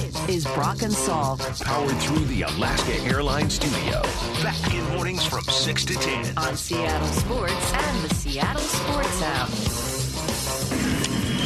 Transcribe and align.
This 0.00 0.28
is 0.28 0.44
Brock 0.54 0.80
and 0.80 0.92
Salk. 0.92 1.38
Powered 1.62 1.96
through 1.98 2.24
the 2.24 2.42
Alaska 2.42 2.94
Airlines 3.02 3.54
studio. 3.54 4.00
Back 4.42 4.74
in 4.74 4.82
mornings 4.96 5.26
from 5.26 5.42
6 5.42 5.84
to 5.84 5.94
10. 5.94 6.38
on 6.38 6.56
Seattle 6.56 7.06
Sports 7.08 7.72
and 7.74 8.08
the 8.08 8.14
Seattle 8.14 8.62
Sports 8.62 9.22
app. 9.22 9.48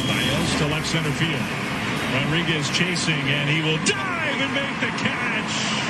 Baez 0.07 0.57
to 0.59 0.67
left 0.67 0.87
center 0.87 1.11
field. 1.11 1.41
Rodriguez 2.13 2.69
chasing, 2.69 3.13
and 3.13 3.49
he 3.49 3.61
will 3.61 3.83
dive 3.85 4.39
and 4.39 4.53
make 4.53 4.79
the 4.79 4.97
catch. 5.03 5.84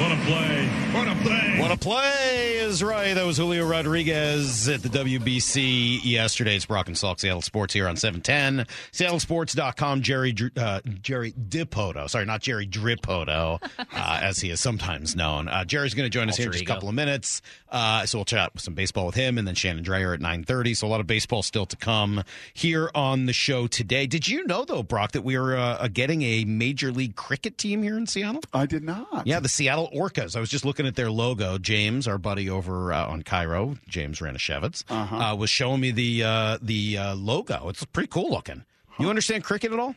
What 0.00 0.12
a 0.12 0.16
play. 0.22 0.66
What 0.92 1.08
a 1.08 1.14
play. 1.16 1.56
What 1.60 1.70
a 1.70 1.76
play 1.76 2.54
is 2.54 2.82
right. 2.82 3.12
That 3.12 3.26
was 3.26 3.36
Julio 3.36 3.66
Rodriguez 3.66 4.66
at 4.66 4.82
the 4.82 4.88
WBC 4.88 6.00
yesterday. 6.02 6.56
It's 6.56 6.64
Brock 6.64 6.86
and 6.88 6.96
Salk, 6.96 7.20
Seattle 7.20 7.42
Sports 7.42 7.74
here 7.74 7.86
on 7.86 7.96
710. 7.96 8.66
SeattleSports.com. 8.92 10.00
Jerry, 10.00 10.32
Dr- 10.32 10.56
uh, 10.56 10.80
Jerry 11.02 11.32
Dipoto. 11.32 12.08
Sorry, 12.08 12.24
not 12.24 12.40
Jerry 12.40 12.66
Dripoto, 12.66 13.62
uh, 13.78 13.84
as 14.22 14.38
he 14.38 14.48
is 14.48 14.58
sometimes 14.58 15.14
known. 15.14 15.48
Uh, 15.48 15.64
Jerry's 15.66 15.92
going 15.92 16.06
to 16.06 16.10
join 16.10 16.30
us 16.30 16.38
here 16.38 16.46
in 16.46 16.52
just 16.52 16.64
a 16.64 16.66
couple 16.66 16.88
of 16.88 16.94
minutes. 16.94 17.42
Uh, 17.68 18.06
so 18.06 18.18
we'll 18.18 18.24
chat 18.24 18.54
with 18.54 18.62
some 18.62 18.74
baseball 18.74 19.04
with 19.04 19.14
him 19.14 19.36
and 19.36 19.46
then 19.46 19.54
Shannon 19.54 19.84
Drayer 19.84 20.14
at 20.14 20.20
930. 20.20 20.74
So 20.74 20.86
a 20.86 20.88
lot 20.88 21.00
of 21.00 21.06
baseball 21.06 21.42
still 21.42 21.66
to 21.66 21.76
come 21.76 22.24
here 22.54 22.90
on 22.94 23.26
the 23.26 23.32
show 23.34 23.66
today. 23.66 24.06
Did 24.06 24.26
you 24.26 24.46
know, 24.46 24.64
though, 24.64 24.82
Brock, 24.82 25.12
that 25.12 25.22
we 25.22 25.36
are 25.36 25.56
uh, 25.56 25.88
getting 25.88 26.22
a 26.22 26.44
Major 26.46 26.90
League 26.90 27.16
Cricket 27.16 27.58
team 27.58 27.82
here 27.82 27.98
in 27.98 28.06
Seattle? 28.06 28.40
I 28.54 28.64
did 28.64 28.82
not. 28.82 29.26
Yeah, 29.26 29.40
the 29.40 29.48
Seattle 29.48 29.89
Orcas. 29.92 30.36
I 30.36 30.40
was 30.40 30.48
just 30.50 30.64
looking 30.64 30.86
at 30.86 30.96
their 30.96 31.10
logo. 31.10 31.58
James, 31.58 32.06
our 32.08 32.18
buddy 32.18 32.48
over 32.50 32.92
uh, 32.92 33.06
on 33.06 33.22
KIRO, 33.22 33.78
James 33.88 34.18
Ranashevitz, 34.20 34.84
uh 34.90 35.34
was 35.36 35.50
showing 35.50 35.80
me 35.80 35.90
the 35.90 36.24
uh, 36.24 36.58
the 36.62 36.98
uh, 36.98 37.14
logo. 37.14 37.68
It's 37.68 37.84
pretty 37.84 38.08
cool 38.08 38.30
looking. 38.30 38.64
You 38.98 39.08
understand 39.08 39.44
cricket 39.44 39.72
at 39.72 39.78
all? 39.78 39.94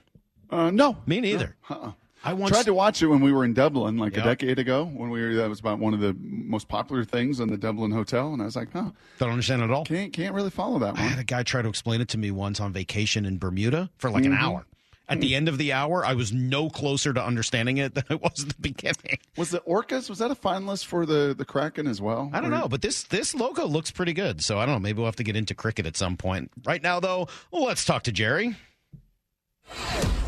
Uh, 0.50 0.70
no. 0.72 0.98
Me 1.06 1.20
neither. 1.20 1.56
Uh-uh. 1.70 1.92
I 2.26 2.32
once 2.32 2.52
Tried 2.54 2.68
to 2.68 2.74
watch 2.74 3.02
it 3.02 3.08
when 3.08 3.20
we 3.20 3.34
were 3.34 3.44
in 3.44 3.54
Dublin, 3.54 3.98
like 3.98 4.16
Yeah. 4.16 4.22
a 4.22 4.24
decade 4.24 4.58
ago. 4.58 4.86
When 4.86 5.10
we 5.10 5.22
were, 5.22 5.34
that 5.36 5.50
was 5.50 5.60
about 5.60 5.80
one 5.80 5.94
of 5.94 6.00
the 6.00 6.16
most 6.22 6.70
popular 6.70 7.04
things 7.04 7.42
in 7.42 7.50
the 7.50 7.58
Dublin 7.58 7.92
hotel, 7.92 8.32
and 8.32 8.42
I 8.42 8.46
was 8.46 8.56
like, 8.56 8.72
"Huh, 8.72 8.92
don't 9.20 9.32
understand 9.32 9.62
it 9.62 9.66
at 9.66 9.72
all. 9.72 9.84
can't 9.84 10.14
can't 10.14 10.34
really 10.34 10.50
follow 10.50 10.80
that 10.80 10.98
I 10.98 11.02
had 11.02 11.20
a 11.20 11.26
guy 11.26 11.44
try 11.44 11.62
to 11.62 11.68
explain 11.68 12.00
it 12.00 12.08
to 12.10 12.18
me 12.18 12.32
once 12.32 12.62
on 12.62 12.72
vacation 12.72 13.26
in 13.26 13.40
Bermuda 13.40 13.90
for 13.98 14.10
like 14.10 14.24
an 14.24 14.32
hour. 14.34 14.66
At 15.10 15.20
the 15.20 15.30
hmm. 15.30 15.36
end 15.36 15.50
of 15.50 15.58
the 15.58 15.74
hour, 15.74 16.06
I 16.06 16.14
was 16.14 16.32
no 16.32 16.70
closer 16.70 17.14
to 17.14 17.22
understanding 17.24 17.78
it 17.78 17.94
than 17.94 18.06
I 18.10 18.16
was 18.16 18.44
at 18.44 18.50
the 18.50 18.62
beginning. 18.62 19.18
Was 19.38 19.50
the 19.50 19.60
Orcas 19.62 20.10
was 20.10 20.20
that 20.20 20.30
a 20.30 20.36
finalist 20.36 20.86
for 20.86 21.06
the 21.08 21.34
the 21.36 21.44
Kraken 21.44 21.88
as 21.88 22.00
well? 22.00 22.30
I 22.32 22.40
don't 22.40 22.54
Or- 22.54 22.60
know, 22.60 22.68
but 22.68 22.82
this 22.82 23.04
this 23.04 23.34
logo 23.34 23.66
looks 23.66 23.90
pretty 23.90 24.14
good. 24.14 24.44
So 24.44 24.60
I 24.60 24.66
don't 24.66 24.76
know. 24.76 24.80
Maybe 24.80 24.98
we'll 24.98 25.08
have 25.08 25.16
to 25.18 25.24
get 25.24 25.36
into 25.36 25.56
cricket 25.56 25.86
at 25.86 25.98
some 25.98 26.18
point. 26.18 26.52
Right 26.64 26.82
now, 26.82 27.00
though, 27.00 27.28
let's 27.52 27.84
talk 27.84 28.04
to 28.04 28.12
Jerry. 28.12 28.56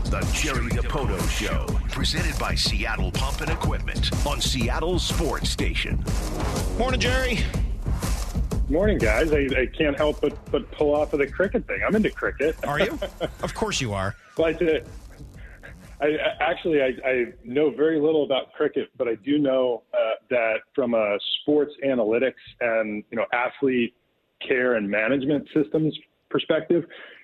The 0.05 0.21
Jerry 0.33 0.69
Dipoto 0.71 1.29
Show. 1.29 1.65
Presented 1.89 2.37
by 2.39 2.55
Seattle 2.55 3.11
Pump 3.11 3.41
and 3.41 3.51
Equipment 3.51 4.09
on 4.25 4.41
Seattle 4.41 4.99
Sports 4.99 5.49
Station. 5.49 6.03
Morning, 6.77 6.99
Jerry. 6.99 7.39
Morning, 8.69 8.97
guys. 8.97 9.31
I, 9.31 9.47
I 9.57 9.65
can't 9.67 9.95
help 9.95 10.21
but, 10.21 10.33
but 10.51 10.69
pull 10.71 10.95
off 10.95 11.13
of 11.13 11.19
the 11.19 11.27
cricket 11.27 11.67
thing. 11.67 11.81
I'm 11.85 11.95
into 11.95 12.09
cricket. 12.09 12.55
Are 12.65 12.79
you? 12.79 12.97
of 13.43 13.53
course 13.53 13.79
you 13.79 13.93
are. 13.93 14.15
But 14.35 14.61
uh, 14.61 14.79
I, 16.01 16.05
I 16.05 16.43
actually 16.43 16.81
I, 16.81 16.91
I 17.07 17.23
know 17.43 17.71
very 17.71 17.99
little 17.99 18.25
about 18.25 18.53
cricket, 18.53 18.89
but 18.97 19.07
I 19.07 19.15
do 19.15 19.37
know 19.37 19.83
uh, 19.93 19.97
that 20.29 20.57
from 20.73 20.93
a 20.93 21.17
sports 21.41 21.73
analytics 21.85 22.33
and 22.59 23.03
you 23.11 23.17
know 23.17 23.25
athlete 23.33 23.95
care 24.45 24.75
and 24.75 24.89
management 24.89 25.47
systems 25.53 25.97
perspective, 26.29 26.83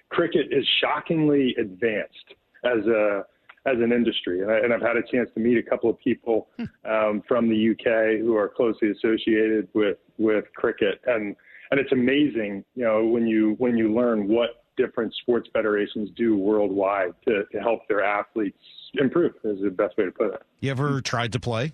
cricket 0.09 0.48
is 0.52 0.66
shockingly 0.80 1.56
advanced 1.59 2.36
as 2.64 2.86
a 2.88 3.25
as 3.66 3.78
an 3.78 3.92
industry. 3.92 4.42
And, 4.42 4.52
I, 4.52 4.58
and 4.58 4.73
I've 4.73 4.81
had 4.81 4.98
a 4.98 5.03
chance 5.03 5.30
to 5.36 5.40
meet 5.40 5.58
a 5.58 5.64
couple 5.64 5.90
of 5.90 6.00
people 6.00 6.48
um, 6.90 7.22
from 7.28 7.48
the 7.48 7.72
UK 7.72 8.20
who 8.20 8.36
are 8.36 8.50
closely 8.50 8.92
associated 8.92 9.68
with 9.73 9.98
with 10.18 10.46
cricket, 10.56 11.02
and 11.06 11.36
and 11.72 11.80
it's 11.80 11.91
amazing, 11.91 12.63
you 12.75 12.84
know, 12.84 13.06
when 13.06 13.28
you 13.28 13.56
when 13.57 13.78
you 13.78 13.94
learn 13.94 14.28
what 14.28 14.61
different 14.78 15.14
sports 15.22 15.50
federations 15.54 16.09
do 16.16 16.38
worldwide 16.38 17.14
to, 17.28 17.44
to 17.52 17.59
help 17.59 17.88
their 17.88 18.04
athletes 18.04 18.58
improve. 18.96 19.34
Is 19.44 19.62
the 19.62 19.70
best 19.70 19.98
way 19.98 20.06
to 20.06 20.12
put 20.12 20.34
it. 20.34 20.42
You 20.59 20.72
ever 20.72 21.02
tried 21.02 21.34
to 21.34 21.40
play? 21.40 21.74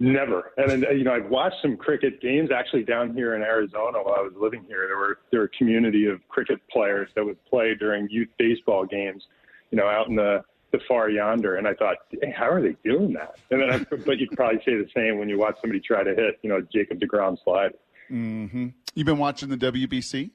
Never. 0.00 0.52
And 0.56 0.70
then, 0.70 0.96
you 0.96 1.02
know, 1.02 1.12
I've 1.12 1.28
watched 1.28 1.56
some 1.60 1.76
cricket 1.76 2.20
games 2.20 2.50
actually 2.54 2.84
down 2.84 3.14
here 3.14 3.34
in 3.34 3.42
Arizona 3.42 3.98
while 4.00 4.14
I 4.14 4.20
was 4.20 4.32
living 4.40 4.64
here. 4.68 4.86
There 4.86 4.96
were 4.96 5.18
there 5.30 5.40
were 5.40 5.46
a 5.46 5.56
community 5.58 6.06
of 6.06 6.26
cricket 6.28 6.60
players 6.70 7.08
that 7.16 7.24
would 7.24 7.42
play 7.46 7.74
during 7.74 8.08
youth 8.08 8.28
baseball 8.38 8.86
games, 8.86 9.24
you 9.70 9.78
know, 9.78 9.88
out 9.88 10.08
in 10.08 10.14
the 10.14 10.44
the 10.70 10.78
far 10.86 11.10
yonder. 11.10 11.56
And 11.56 11.66
I 11.66 11.74
thought, 11.74 11.96
hey, 12.12 12.32
how 12.36 12.48
are 12.48 12.62
they 12.62 12.76
doing 12.84 13.12
that? 13.14 13.38
And 13.50 13.60
then, 13.60 13.70
I, 13.72 13.96
but 14.06 14.18
you 14.18 14.28
could 14.28 14.36
probably 14.36 14.60
say 14.64 14.76
the 14.76 14.88
same 14.94 15.18
when 15.18 15.28
you 15.28 15.36
watch 15.36 15.56
somebody 15.60 15.80
try 15.80 16.04
to 16.04 16.14
hit, 16.14 16.38
you 16.42 16.48
know, 16.48 16.60
Jacob 16.72 17.00
Degrom 17.00 17.36
slide. 17.42 17.72
Hmm. 18.08 18.68
You've 18.94 19.06
been 19.06 19.18
watching 19.18 19.48
the 19.48 19.56
WBC. 19.56 20.30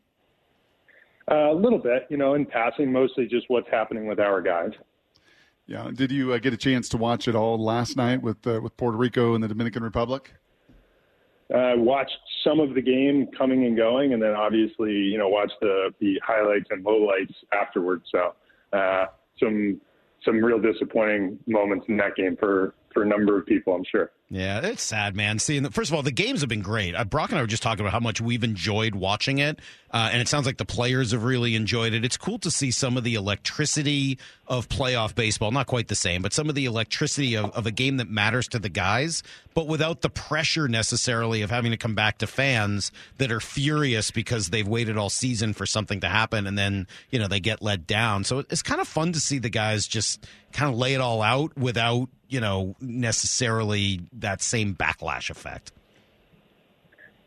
Uh, 1.32 1.52
a 1.52 1.56
little 1.56 1.80
bit, 1.80 2.06
you 2.10 2.18
know, 2.18 2.34
in 2.34 2.46
passing, 2.46 2.92
mostly 2.92 3.26
just 3.26 3.46
what's 3.50 3.70
happening 3.70 4.08
with 4.08 4.20
our 4.20 4.42
guys. 4.42 4.72
Yeah. 5.68 5.90
Did 5.94 6.12
you 6.12 6.34
uh, 6.34 6.40
get 6.40 6.54
a 6.54 6.58
chance 6.58 6.90
to 6.90 6.98
watch 6.98 7.28
it 7.28 7.36
all 7.36 7.58
last 7.58 7.96
night 7.96 8.22
with 8.22 8.46
uh, 8.46 8.60
with 8.62 8.76
Puerto 8.76 8.98
Rico 8.98 9.34
and 9.34 9.44
the 9.44 9.48
Dominican 9.48 9.84
Republic? 9.84 10.34
uh, 11.54 11.74
watched 11.76 12.18
some 12.44 12.60
of 12.60 12.74
the 12.74 12.82
game 12.82 13.28
coming 13.38 13.66
and 13.66 13.78
going, 13.78 14.14
and 14.14 14.22
then 14.22 14.32
obviously, 14.32 14.92
you 14.92 15.18
know, 15.18 15.28
watched 15.28 15.56
the 15.62 15.94
the 16.00 16.20
highlights 16.26 16.68
and 16.72 16.84
lowlights 16.86 17.34
afterwards. 17.52 18.06
So, 18.12 18.34
uh, 18.78 19.06
some 19.40 19.80
some 20.26 20.44
real 20.44 20.60
disappointing 20.60 21.38
moments 21.48 21.86
in 21.90 21.98
that 21.98 22.16
game 22.16 22.38
for 22.40 22.74
for 22.94 23.04
a 23.04 23.08
number 23.08 23.38
of 23.38 23.46
people, 23.46 23.74
I'm 23.74 23.84
sure. 23.90 24.12
Yeah, 24.34 24.62
it's 24.64 24.82
sad, 24.82 25.16
man. 25.16 25.38
Seeing 25.38 25.70
first 25.70 25.92
of 25.92 25.96
all, 25.96 26.02
the 26.02 26.10
games 26.10 26.40
have 26.40 26.50
been 26.50 26.64
great. 26.64 26.96
Uh, 26.96 27.04
Brock 27.04 27.30
and 27.30 27.38
I 27.38 27.42
were 27.44 27.48
just 27.48 27.62
talking 27.62 27.82
about 27.82 27.92
how 27.92 28.00
much 28.00 28.20
we've 28.20 28.44
enjoyed 28.44 28.96
watching 28.96 29.38
it, 29.38 29.60
uh, 29.92 30.10
and 30.12 30.24
it 30.24 30.28
sounds 30.28 30.48
like 30.48 30.58
the 30.58 30.66
players 30.66 31.12
have 31.12 31.24
really 31.24 31.54
enjoyed 31.54 31.94
it. 31.94 32.04
It's 32.04 32.18
cool 32.18 32.40
to 32.40 32.50
see 32.50 32.72
some 32.72 32.98
of 32.98 33.04
the 33.04 33.14
electricity 33.14 34.18
of 34.48 34.68
playoff 34.68 35.16
baseball. 35.16 35.52
Not 35.52 35.68
quite 35.68 35.88
the 35.88 35.96
same, 35.96 36.22
but 36.22 36.34
some 36.34 36.50
of 36.50 36.56
the 36.56 36.66
electricity 36.66 37.36
of, 37.36 37.52
of 37.52 37.66
a 37.66 37.72
game 37.72 37.98
that 37.98 38.10
matters 38.10 38.48
to 38.50 38.60
the 38.60 38.70
guys, 38.70 39.24
but 39.54 39.68
without 39.68 40.02
the 40.02 40.10
pressure 40.10 40.68
necessarily 40.68 41.42
of 41.42 41.50
having 41.50 41.72
to 41.72 41.78
come 41.78 41.96
back 41.96 42.18
to 42.20 42.28
fans 42.28 42.92
that 43.18 43.32
are 43.32 43.40
furious 43.40 44.12
because 44.12 44.50
they've 44.50 44.68
waited 44.68 44.98
all 44.98 45.10
season 45.10 45.54
for 45.54 45.66
something 45.66 46.02
to 46.02 46.10
happen, 46.10 46.46
and 46.46 46.58
then 46.58 46.88
you 47.10 47.20
know 47.20 47.28
they 47.28 47.40
get 47.40 47.62
let 47.62 47.88
down. 47.88 48.24
So 48.24 48.40
it's 48.40 48.64
kind 48.64 48.82
of 48.82 48.88
fun 48.88 49.14
to 49.14 49.20
see 49.20 49.40
the 49.40 49.50
guys 49.50 49.88
just 49.88 50.26
kind 50.52 50.72
of 50.72 50.78
lay 50.78 50.94
it 50.94 51.02
all 51.02 51.22
out 51.22 51.58
without 51.58 52.10
you 52.28 52.42
know 52.42 52.76
necessarily 52.82 54.02
that 54.14 54.42
same 54.42 54.76
backlash 54.76 55.30
effect. 55.30 55.72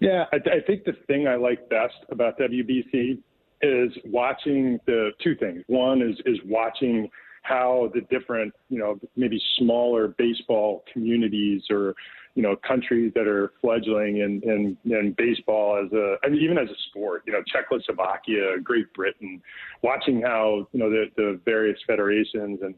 Yeah, 0.01 0.25
I, 0.33 0.37
I 0.37 0.61
think 0.67 0.85
the 0.85 0.93
thing 1.07 1.27
I 1.27 1.37
like 1.37 1.71
best 1.71 1.95
about 2.11 2.39
WBC 2.39 3.19
is 3.63 3.93
watching 4.05 4.79
the 4.87 5.11
two 5.23 5.35
things. 5.37 5.63
One 5.67 6.03
is 6.03 6.17
is 6.27 6.39
watching 6.45 7.09
how 7.43 7.91
the 7.95 8.01
different, 8.11 8.53
you 8.69 8.79
know, 8.79 8.99
maybe 9.17 9.41
smaller 9.59 10.09
baseball 10.19 10.85
communities 10.93 11.63
or 11.71 11.95
you 12.35 12.43
know 12.43 12.57
countries 12.57 13.13
that 13.15 13.27
are 13.27 13.53
fledgling 13.61 14.19
in 14.19 14.43
in, 14.43 14.77
in 14.93 15.15
baseball 15.17 15.83
as 15.83 15.91
a 15.93 16.17
I 16.25 16.29
mean, 16.29 16.43
even 16.43 16.59
as 16.59 16.69
a 16.69 16.77
sport. 16.91 17.23
You 17.27 17.33
know, 17.33 17.43
Czechoslovakia, 17.47 18.59
Great 18.63 18.93
Britain, 18.95 19.41
watching 19.83 20.21
how 20.21 20.69
you 20.73 20.81
know 20.81 20.91
the 20.91 21.07
the 21.17 21.41
various 21.45 21.79
federations 21.87 22.61
and 22.63 22.75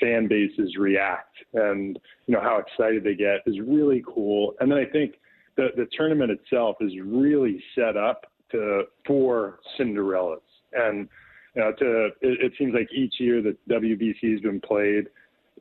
fan 0.00 0.28
bases 0.28 0.76
react 0.78 1.36
and 1.52 1.98
you 2.26 2.34
know 2.34 2.40
how 2.40 2.58
excited 2.58 3.04
they 3.04 3.14
get 3.14 3.40
is 3.46 3.58
really 3.60 4.02
cool. 4.06 4.54
And 4.60 4.70
then 4.70 4.78
I 4.78 4.84
think 4.84 5.14
the 5.56 5.68
the 5.76 5.86
tournament 5.96 6.30
itself 6.30 6.76
is 6.80 6.92
really 7.02 7.62
set 7.74 7.96
up 7.96 8.29
to 8.52 8.82
four 9.06 9.60
Cinderellas, 9.78 10.40
and 10.72 11.08
you 11.54 11.62
know, 11.62 11.72
to 11.78 12.06
it, 12.06 12.14
it 12.20 12.52
seems 12.58 12.74
like 12.74 12.88
each 12.92 13.14
year 13.18 13.42
that 13.42 13.56
WBC 13.68 14.32
has 14.32 14.40
been 14.40 14.60
played, 14.60 15.06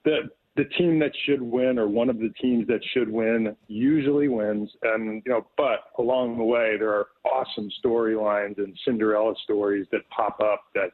the 0.05 0.29
the 0.55 0.65
team 0.77 0.99
that 0.99 1.11
should 1.25 1.41
win 1.41 1.79
or 1.79 1.87
one 1.87 2.09
of 2.09 2.19
the 2.19 2.33
teams 2.41 2.67
that 2.67 2.81
should 2.93 3.09
win 3.09 3.55
usually 3.67 4.27
wins, 4.27 4.69
and 4.83 5.21
you 5.25 5.31
know, 5.31 5.45
but 5.55 5.85
along 5.97 6.37
the 6.37 6.43
way 6.43 6.75
there 6.77 6.89
are 6.89 7.07
awesome 7.23 7.69
storylines 7.83 8.57
and 8.57 8.77
Cinderella 8.83 9.33
stories 9.43 9.87
that 9.91 10.01
pop 10.09 10.39
up 10.41 10.63
that 10.75 10.91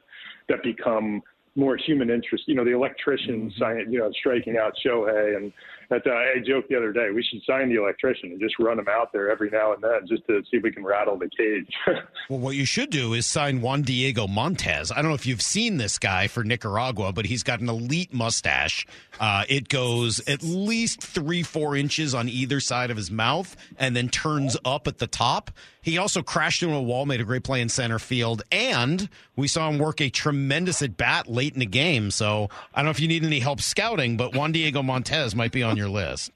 that 0.48 0.62
become 0.62 1.22
more 1.56 1.76
human 1.76 2.10
interest. 2.10 2.44
You 2.46 2.54
know, 2.54 2.64
the 2.64 2.74
electrician 2.74 3.52
sign, 3.58 3.90
you 3.90 3.98
know, 3.98 4.10
striking 4.12 4.56
out 4.56 4.74
Shohei, 4.84 5.36
and 5.36 5.52
that 5.90 6.06
uh, 6.06 6.10
I 6.10 6.36
joked 6.44 6.68
the 6.68 6.76
other 6.76 6.92
day 6.92 7.08
we 7.14 7.22
should 7.22 7.42
sign 7.46 7.68
the 7.68 7.80
electrician 7.80 8.30
and 8.32 8.40
just 8.40 8.58
run 8.58 8.78
him 8.78 8.88
out 8.88 9.12
there 9.12 9.30
every 9.30 9.50
now 9.50 9.72
and 9.72 9.82
then 9.82 10.06
just 10.08 10.26
to 10.26 10.42
see 10.50 10.58
if 10.58 10.62
we 10.62 10.72
can 10.72 10.84
rattle 10.84 11.18
the 11.18 11.28
cage. 11.28 11.72
Well, 12.28 12.40
what 12.40 12.56
you 12.56 12.64
should 12.64 12.90
do 12.90 13.14
is 13.14 13.24
sign 13.24 13.60
Juan 13.60 13.82
Diego 13.82 14.26
Montez. 14.26 14.90
I 14.90 14.96
don't 14.96 15.10
know 15.10 15.14
if 15.14 15.26
you've 15.26 15.40
seen 15.40 15.76
this 15.76 15.96
guy 15.96 16.26
for 16.26 16.42
Nicaragua, 16.42 17.12
but 17.12 17.26
he's 17.26 17.44
got 17.44 17.60
an 17.60 17.68
elite 17.68 18.12
mustache. 18.12 18.84
Uh, 19.20 19.44
it 19.48 19.68
goes 19.68 20.20
at 20.28 20.42
least 20.42 21.00
three, 21.00 21.44
four 21.44 21.76
inches 21.76 22.16
on 22.16 22.28
either 22.28 22.58
side 22.58 22.90
of 22.90 22.96
his 22.96 23.12
mouth 23.12 23.56
and 23.78 23.94
then 23.94 24.08
turns 24.08 24.56
up 24.64 24.88
at 24.88 24.98
the 24.98 25.06
top. 25.06 25.52
He 25.86 25.98
also 25.98 26.20
crashed 26.20 26.64
into 26.64 26.74
a 26.74 26.82
wall, 26.82 27.06
made 27.06 27.20
a 27.20 27.24
great 27.24 27.44
play 27.44 27.60
in 27.60 27.68
center 27.68 28.00
field, 28.00 28.42
and 28.50 29.08
we 29.36 29.46
saw 29.46 29.70
him 29.70 29.78
work 29.78 30.00
a 30.00 30.10
tremendous 30.10 30.82
at 30.82 30.96
bat 30.96 31.28
late 31.28 31.54
in 31.54 31.60
the 31.60 31.66
game. 31.66 32.10
So 32.10 32.50
I 32.74 32.80
don't 32.80 32.86
know 32.86 32.90
if 32.90 32.98
you 32.98 33.06
need 33.06 33.22
any 33.22 33.38
help 33.38 33.60
scouting, 33.60 34.16
but 34.16 34.34
Juan 34.34 34.50
Diego 34.50 34.82
Montez 34.82 35.36
might 35.36 35.52
be 35.52 35.62
on 35.62 35.76
your 35.76 35.88
list. 35.88 36.32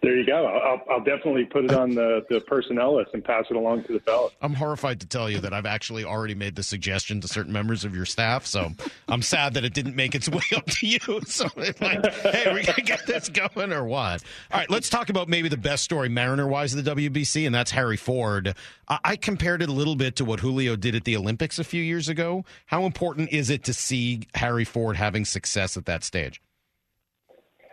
There 0.00 0.16
you 0.16 0.24
go. 0.24 0.46
I'll, 0.46 0.80
I'll 0.88 1.02
definitely 1.04 1.44
put 1.44 1.64
it 1.64 1.72
on 1.72 1.92
the, 1.92 2.24
the 2.30 2.40
personnel 2.42 2.96
list 2.96 3.10
and 3.14 3.24
pass 3.24 3.46
it 3.50 3.56
along 3.56 3.82
to 3.84 3.94
the 3.94 4.00
fellas. 4.00 4.32
I'm 4.40 4.54
horrified 4.54 5.00
to 5.00 5.06
tell 5.06 5.28
you 5.28 5.40
that 5.40 5.52
I've 5.52 5.66
actually 5.66 6.04
already 6.04 6.36
made 6.36 6.54
the 6.54 6.62
suggestion 6.62 7.20
to 7.20 7.28
certain 7.28 7.52
members 7.52 7.84
of 7.84 7.96
your 7.96 8.04
staff. 8.04 8.46
So 8.46 8.70
I'm 9.08 9.22
sad 9.22 9.54
that 9.54 9.64
it 9.64 9.74
didn't 9.74 9.96
make 9.96 10.14
its 10.14 10.28
way 10.28 10.42
up 10.56 10.66
to 10.66 10.86
you. 10.86 10.98
So 11.26 11.48
it's 11.56 11.80
like, 11.80 12.06
hey, 12.12 12.54
we 12.54 12.62
gonna 12.62 12.82
get 12.82 13.06
this 13.06 13.28
going 13.28 13.72
or 13.72 13.84
what? 13.84 14.22
All 14.52 14.60
right, 14.60 14.70
let's 14.70 14.88
talk 14.88 15.10
about 15.10 15.28
maybe 15.28 15.48
the 15.48 15.56
best 15.56 15.82
story 15.82 16.08
Mariner 16.08 16.46
wise 16.46 16.74
of 16.74 16.84
the 16.84 16.94
WBC, 16.94 17.44
and 17.44 17.54
that's 17.54 17.72
Harry 17.72 17.96
Ford. 17.96 18.54
I, 18.86 18.98
I 19.04 19.16
compared 19.16 19.62
it 19.62 19.68
a 19.68 19.72
little 19.72 19.96
bit 19.96 20.14
to 20.16 20.24
what 20.24 20.40
Julio 20.40 20.76
did 20.76 20.94
at 20.94 21.04
the 21.04 21.16
Olympics 21.16 21.58
a 21.58 21.64
few 21.64 21.82
years 21.82 22.08
ago. 22.08 22.44
How 22.66 22.84
important 22.84 23.32
is 23.32 23.50
it 23.50 23.64
to 23.64 23.74
see 23.74 24.28
Harry 24.34 24.64
Ford 24.64 24.96
having 24.96 25.24
success 25.24 25.76
at 25.76 25.86
that 25.86 26.04
stage? 26.04 26.40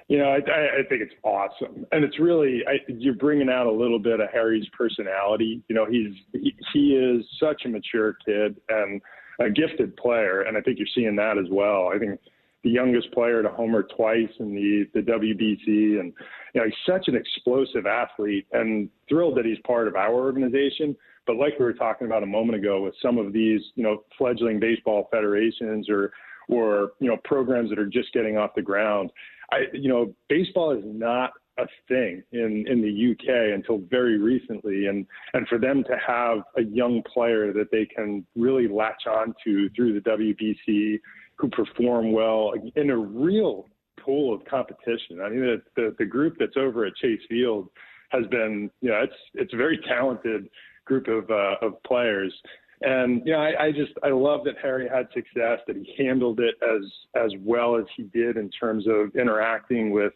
You 0.07 0.19
know, 0.19 0.25
I, 0.25 0.37
I 0.37 0.83
think 0.87 1.01
it's 1.01 1.15
awesome, 1.23 1.85
and 1.91 2.03
it's 2.03 2.19
really 2.19 2.61
I, 2.67 2.73
you're 2.87 3.15
bringing 3.15 3.49
out 3.49 3.65
a 3.65 3.71
little 3.71 3.97
bit 3.97 4.19
of 4.19 4.29
Harry's 4.31 4.67
personality. 4.77 5.63
You 5.67 5.75
know, 5.75 5.87
he's 5.89 6.13
he, 6.31 6.55
he 6.73 6.95
is 6.95 7.25
such 7.39 7.63
a 7.65 7.69
mature 7.69 8.15
kid 8.23 8.55
and 8.69 9.01
a 9.39 9.49
gifted 9.49 9.97
player, 9.97 10.41
and 10.41 10.57
I 10.57 10.61
think 10.61 10.77
you're 10.77 10.87
seeing 10.93 11.15
that 11.15 11.39
as 11.39 11.47
well. 11.49 11.89
I 11.93 11.97
think 11.97 12.19
the 12.63 12.69
youngest 12.69 13.11
player 13.13 13.41
to 13.41 13.49
homer 13.49 13.83
twice 13.95 14.29
in 14.39 14.53
the 14.53 14.87
the 14.93 15.11
WBC, 15.11 15.99
and 15.99 16.13
you 16.53 16.61
know, 16.61 16.65
he's 16.65 16.73
such 16.85 17.07
an 17.07 17.15
explosive 17.15 17.87
athlete, 17.87 18.45
and 18.51 18.89
thrilled 19.09 19.37
that 19.37 19.45
he's 19.45 19.59
part 19.65 19.87
of 19.87 19.95
our 19.95 20.13
organization. 20.13 20.95
But 21.25 21.37
like 21.37 21.57
we 21.57 21.65
were 21.65 21.73
talking 21.73 22.05
about 22.05 22.21
a 22.21 22.27
moment 22.27 22.59
ago, 22.59 22.83
with 22.83 22.93
some 23.01 23.17
of 23.17 23.33
these, 23.33 23.61
you 23.73 23.83
know, 23.83 24.03
fledgling 24.17 24.59
baseball 24.59 25.07
federations 25.11 25.89
or 25.89 26.11
or 26.47 26.91
you 26.99 27.07
know 27.07 27.17
programs 27.23 27.69
that 27.69 27.79
are 27.79 27.87
just 27.87 28.13
getting 28.13 28.37
off 28.37 28.51
the 28.55 28.61
ground 28.61 29.11
I, 29.51 29.65
you 29.73 29.89
know, 29.89 30.13
baseball 30.29 30.71
is 30.71 30.83
not 30.85 31.31
a 31.57 31.65
thing 31.87 32.21
in 32.31 32.65
in 32.67 32.81
the 32.81 33.11
UK 33.11 33.53
until 33.53 33.79
very 33.89 34.17
recently, 34.17 34.87
and 34.87 35.05
and 35.33 35.47
for 35.47 35.57
them 35.57 35.83
to 35.85 35.97
have 36.05 36.39
a 36.57 36.61
young 36.61 37.01
player 37.11 37.53
that 37.53 37.71
they 37.71 37.85
can 37.85 38.25
really 38.35 38.67
latch 38.67 39.03
on 39.07 39.33
to 39.43 39.69
through 39.69 39.99
the 39.99 40.09
WBC, 40.09 40.99
who 41.37 41.49
perform 41.49 42.11
well 42.11 42.53
in 42.75 42.89
a 42.89 42.97
real 42.97 43.67
pool 43.99 44.33
of 44.33 44.43
competition. 44.45 45.21
I 45.21 45.29
mean, 45.29 45.41
the 45.41 45.61
the, 45.75 45.95
the 45.99 46.05
group 46.05 46.35
that's 46.39 46.57
over 46.57 46.85
at 46.85 46.95
Chase 46.95 47.21
Field 47.29 47.69
has 48.09 48.25
been, 48.27 48.69
you 48.81 48.89
know, 48.89 49.01
it's 49.01 49.13
it's 49.33 49.53
a 49.53 49.57
very 49.57 49.79
talented 49.87 50.49
group 50.85 51.07
of 51.07 51.29
uh, 51.29 51.55
of 51.61 51.81
players. 51.83 52.33
And 52.81 53.21
you 53.25 53.33
know, 53.33 53.39
I, 53.39 53.65
I 53.65 53.71
just 53.71 53.93
I 54.03 54.09
love 54.09 54.43
that 54.45 54.55
Harry 54.61 54.87
had 54.89 55.07
success, 55.13 55.59
that 55.67 55.75
he 55.75 56.03
handled 56.03 56.39
it 56.39 56.55
as 56.61 56.81
as 57.15 57.31
well 57.39 57.77
as 57.77 57.85
he 57.95 58.03
did 58.03 58.37
in 58.37 58.49
terms 58.49 58.85
of 58.87 59.15
interacting 59.15 59.91
with 59.91 60.13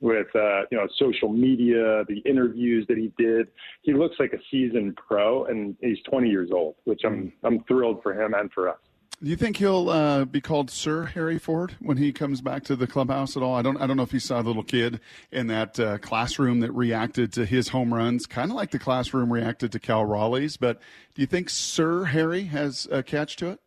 with 0.00 0.26
uh, 0.34 0.62
you 0.70 0.76
know 0.76 0.86
social 0.98 1.32
media, 1.32 2.04
the 2.08 2.20
interviews 2.26 2.84
that 2.88 2.98
he 2.98 3.12
did. 3.16 3.48
He 3.82 3.94
looks 3.94 4.16
like 4.18 4.32
a 4.34 4.38
seasoned 4.50 4.96
pro, 4.96 5.46
and 5.46 5.76
he's 5.80 5.98
20 6.10 6.28
years 6.28 6.50
old, 6.52 6.74
which 6.84 7.02
I'm 7.04 7.32
I'm 7.44 7.64
thrilled 7.64 8.02
for 8.02 8.12
him 8.12 8.34
and 8.34 8.52
for 8.52 8.68
us. 8.68 8.78
Do 9.22 9.30
you 9.30 9.36
think 9.36 9.58
he'll 9.58 9.88
uh, 9.88 10.24
be 10.24 10.40
called 10.40 10.68
Sir 10.68 11.04
Harry 11.04 11.38
Ford 11.38 11.76
when 11.78 11.96
he 11.96 12.12
comes 12.12 12.40
back 12.40 12.64
to 12.64 12.74
the 12.74 12.88
clubhouse 12.88 13.36
at 13.36 13.42
all? 13.42 13.54
I 13.54 13.62
don't. 13.62 13.76
I 13.76 13.86
don't 13.86 13.96
know 13.96 14.02
if 14.02 14.10
he 14.10 14.18
saw 14.18 14.42
the 14.42 14.48
little 14.48 14.64
kid 14.64 14.98
in 15.30 15.46
that 15.46 15.78
uh, 15.78 15.98
classroom 15.98 16.58
that 16.60 16.72
reacted 16.72 17.32
to 17.34 17.46
his 17.46 17.68
home 17.68 17.94
runs, 17.94 18.26
kind 18.26 18.50
of 18.50 18.56
like 18.56 18.72
the 18.72 18.80
classroom 18.80 19.32
reacted 19.32 19.70
to 19.72 19.78
Cal 19.78 20.04
Raleigh's. 20.04 20.56
But 20.56 20.80
do 21.14 21.22
you 21.22 21.28
think 21.28 21.50
Sir 21.50 22.02
Harry 22.06 22.44
has 22.44 22.88
a 22.90 23.04
catch 23.04 23.36
to 23.36 23.50
it? 23.50 23.60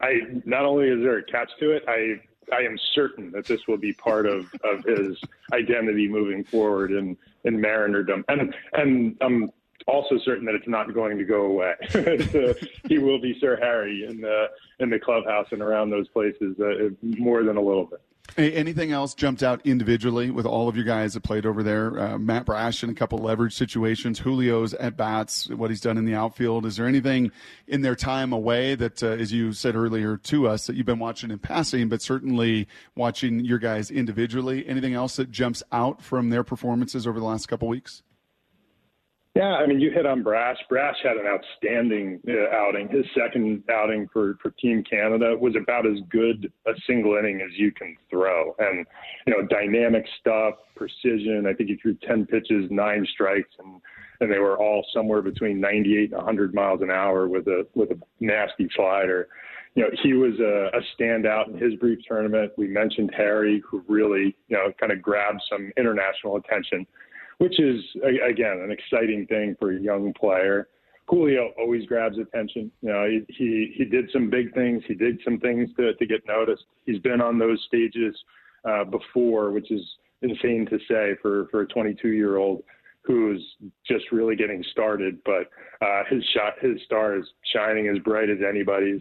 I 0.00 0.22
not 0.44 0.64
only 0.64 0.88
is 0.88 1.00
there 1.00 1.18
a 1.18 1.22
catch 1.22 1.50
to 1.60 1.70
it, 1.70 1.84
I 1.86 2.20
I 2.52 2.62
am 2.62 2.76
certain 2.92 3.30
that 3.30 3.46
this 3.46 3.60
will 3.68 3.78
be 3.78 3.92
part 3.92 4.26
of, 4.26 4.52
of 4.64 4.84
his 4.84 5.16
identity 5.52 6.08
moving 6.08 6.42
forward 6.42 6.90
in 6.90 7.16
in 7.44 7.60
Marinerdom, 7.60 8.24
and 8.26 8.52
and 8.72 9.16
I'm 9.20 9.52
also 9.86 10.18
certain 10.24 10.44
that 10.46 10.54
it's 10.54 10.68
not 10.68 10.92
going 10.94 11.18
to 11.18 11.24
go 11.24 11.42
away. 11.42 11.74
so 11.90 12.54
he 12.88 12.98
will 12.98 13.20
be 13.20 13.38
Sir 13.40 13.56
Harry 13.60 14.06
in 14.08 14.20
the 14.20 14.46
in 14.80 14.90
the 14.90 14.98
clubhouse 14.98 15.46
and 15.50 15.62
around 15.62 15.90
those 15.90 16.08
places 16.08 16.58
uh, 16.58 16.88
more 17.02 17.42
than 17.42 17.56
a 17.56 17.60
little 17.60 17.84
bit. 17.84 18.00
anything 18.38 18.90
else 18.90 19.14
jumped 19.14 19.42
out 19.42 19.60
individually 19.64 20.30
with 20.30 20.46
all 20.46 20.68
of 20.68 20.76
you 20.76 20.84
guys 20.84 21.12
that 21.12 21.22
played 21.22 21.44
over 21.44 21.62
there? 21.62 21.98
Uh, 22.00 22.18
Matt 22.18 22.46
Brash 22.46 22.82
in 22.82 22.88
a 22.88 22.94
couple 22.94 23.18
leverage 23.18 23.54
situations, 23.54 24.18
Julio's 24.18 24.72
at 24.74 24.96
bats, 24.96 25.50
what 25.50 25.70
he's 25.70 25.82
done 25.82 25.98
in 25.98 26.06
the 26.06 26.14
outfield. 26.14 26.64
Is 26.64 26.76
there 26.76 26.86
anything 26.86 27.30
in 27.68 27.82
their 27.82 27.94
time 27.94 28.32
away 28.32 28.74
that, 28.76 29.02
uh, 29.02 29.08
as 29.08 29.32
you 29.32 29.52
said 29.52 29.76
earlier 29.76 30.16
to 30.16 30.48
us, 30.48 30.66
that 30.66 30.76
you've 30.76 30.86
been 30.86 30.98
watching 30.98 31.30
in 31.30 31.38
passing, 31.38 31.88
but 31.88 32.00
certainly 32.00 32.66
watching 32.96 33.44
your 33.44 33.58
guys 33.58 33.90
individually? 33.90 34.66
Anything 34.66 34.94
else 34.94 35.16
that 35.16 35.30
jumps 35.30 35.62
out 35.70 36.00
from 36.00 36.30
their 36.30 36.42
performances 36.42 37.06
over 37.06 37.20
the 37.20 37.26
last 37.26 37.46
couple 37.46 37.68
weeks? 37.68 38.02
Yeah, 39.34 39.54
I 39.54 39.66
mean, 39.66 39.80
you 39.80 39.90
hit 39.90 40.06
on 40.06 40.22
Brash. 40.22 40.58
Brash 40.68 40.94
had 41.02 41.16
an 41.16 41.26
outstanding 41.26 42.20
uh, 42.28 42.54
outing. 42.54 42.88
His 42.88 43.04
second 43.18 43.64
outing 43.68 44.08
for, 44.12 44.38
for 44.40 44.52
Team 44.52 44.84
Canada 44.88 45.36
was 45.36 45.54
about 45.60 45.86
as 45.86 45.98
good 46.08 46.52
a 46.68 46.72
single 46.86 47.16
inning 47.16 47.40
as 47.40 47.50
you 47.58 47.72
can 47.72 47.96
throw. 48.08 48.54
And, 48.60 48.86
you 49.26 49.32
know, 49.32 49.44
dynamic 49.48 50.04
stuff, 50.20 50.54
precision. 50.76 51.46
I 51.48 51.52
think 51.52 51.68
he 51.68 51.76
threw 51.76 51.96
10 52.06 52.26
pitches, 52.26 52.70
nine 52.70 53.04
strikes, 53.12 53.50
and, 53.58 53.80
and 54.20 54.30
they 54.30 54.38
were 54.38 54.56
all 54.56 54.86
somewhere 54.94 55.20
between 55.20 55.60
98 55.60 56.12
and 56.12 56.12
100 56.12 56.54
miles 56.54 56.80
an 56.80 56.92
hour 56.92 57.26
with 57.26 57.48
a, 57.48 57.66
with 57.74 57.90
a 57.90 57.98
nasty 58.20 58.68
slider. 58.76 59.26
You 59.74 59.82
know, 59.82 59.88
he 60.00 60.12
was 60.12 60.38
a, 60.38 60.70
a 60.76 60.80
standout 60.96 61.48
in 61.48 61.58
his 61.58 61.74
brief 61.80 61.98
tournament. 62.06 62.52
We 62.56 62.68
mentioned 62.68 63.10
Harry, 63.16 63.60
who 63.68 63.82
really, 63.88 64.36
you 64.46 64.56
know, 64.56 64.70
kind 64.78 64.92
of 64.92 65.02
grabbed 65.02 65.42
some 65.50 65.72
international 65.76 66.36
attention 66.36 66.86
which 67.38 67.58
is 67.60 67.80
again 68.02 68.60
an 68.62 68.70
exciting 68.70 69.26
thing 69.26 69.56
for 69.58 69.72
a 69.72 69.80
young 69.80 70.12
player. 70.14 70.68
Julio 71.06 71.52
always 71.58 71.84
grabs 71.86 72.16
attention. 72.18 72.70
You 72.80 72.88
know, 72.88 73.06
he, 73.06 73.24
he 73.28 73.74
he 73.76 73.84
did 73.84 74.08
some 74.12 74.30
big 74.30 74.54
things. 74.54 74.82
He 74.86 74.94
did 74.94 75.20
some 75.24 75.38
things 75.38 75.68
to 75.76 75.94
to 75.94 76.06
get 76.06 76.26
noticed. 76.26 76.64
He's 76.86 77.00
been 77.00 77.20
on 77.20 77.38
those 77.38 77.62
stages 77.66 78.16
uh, 78.64 78.84
before, 78.84 79.50
which 79.50 79.70
is 79.70 79.82
insane 80.22 80.66
to 80.70 80.78
say 80.88 81.14
for 81.20 81.48
for 81.50 81.62
a 81.62 81.66
22 81.66 82.08
year 82.08 82.36
old 82.36 82.62
who's 83.02 83.42
just 83.86 84.04
really 84.12 84.34
getting 84.34 84.64
started. 84.72 85.18
But 85.24 85.50
uh, 85.82 86.04
his 86.08 86.24
shot, 86.34 86.54
his 86.60 86.80
star 86.86 87.16
is 87.16 87.24
shining 87.52 87.88
as 87.88 87.98
bright 88.02 88.30
as 88.30 88.38
anybody's. 88.46 89.00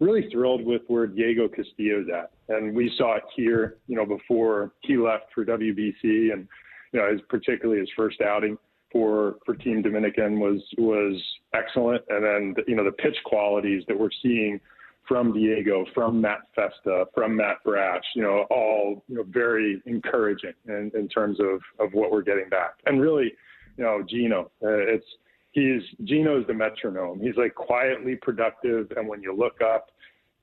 Really 0.00 0.28
thrilled 0.32 0.64
with 0.64 0.82
where 0.88 1.06
Diego 1.06 1.46
Castillo's 1.46 2.08
at, 2.12 2.32
and 2.48 2.74
we 2.74 2.92
saw 2.98 3.14
it 3.16 3.22
here. 3.36 3.76
You 3.86 3.94
know, 3.94 4.04
before 4.04 4.72
he 4.82 4.96
left 4.96 5.26
for 5.32 5.44
WBC, 5.44 6.32
and 6.32 6.48
you 6.94 7.00
know, 7.00 7.10
his, 7.10 7.20
particularly 7.28 7.80
his 7.80 7.90
first 7.96 8.20
outing 8.22 8.56
for 8.92 9.34
for 9.44 9.54
Team 9.54 9.82
Dominican 9.82 10.38
was 10.38 10.62
was 10.78 11.20
excellent, 11.52 12.02
and 12.08 12.24
then 12.24 12.54
the, 12.56 12.62
you 12.68 12.76
know 12.76 12.84
the 12.84 12.92
pitch 12.92 13.16
qualities 13.24 13.82
that 13.88 13.98
we're 13.98 14.08
seeing 14.22 14.60
from 15.06 15.34
Diego, 15.34 15.84
from 15.92 16.20
Matt 16.20 16.42
Festa, 16.54 17.04
from 17.12 17.36
Matt 17.36 17.56
Brash, 17.62 18.04
you 18.14 18.22
know, 18.22 18.46
all 18.50 19.02
you 19.08 19.16
know 19.16 19.24
very 19.28 19.82
encouraging 19.84 20.54
in, 20.68 20.90
in 20.94 21.08
terms 21.08 21.38
of 21.40 21.60
of 21.84 21.92
what 21.92 22.12
we're 22.12 22.22
getting 22.22 22.48
back, 22.48 22.74
and 22.86 23.02
really, 23.02 23.32
you 23.76 23.84
know, 23.84 24.02
Geno, 24.08 24.52
uh, 24.62 24.78
it's 24.78 25.06
he's 25.50 25.82
Geno's 26.04 26.46
the 26.46 26.54
metronome. 26.54 27.20
He's 27.20 27.36
like 27.36 27.56
quietly 27.56 28.16
productive, 28.22 28.92
and 28.96 29.08
when 29.08 29.20
you 29.20 29.36
look 29.36 29.60
up, 29.60 29.88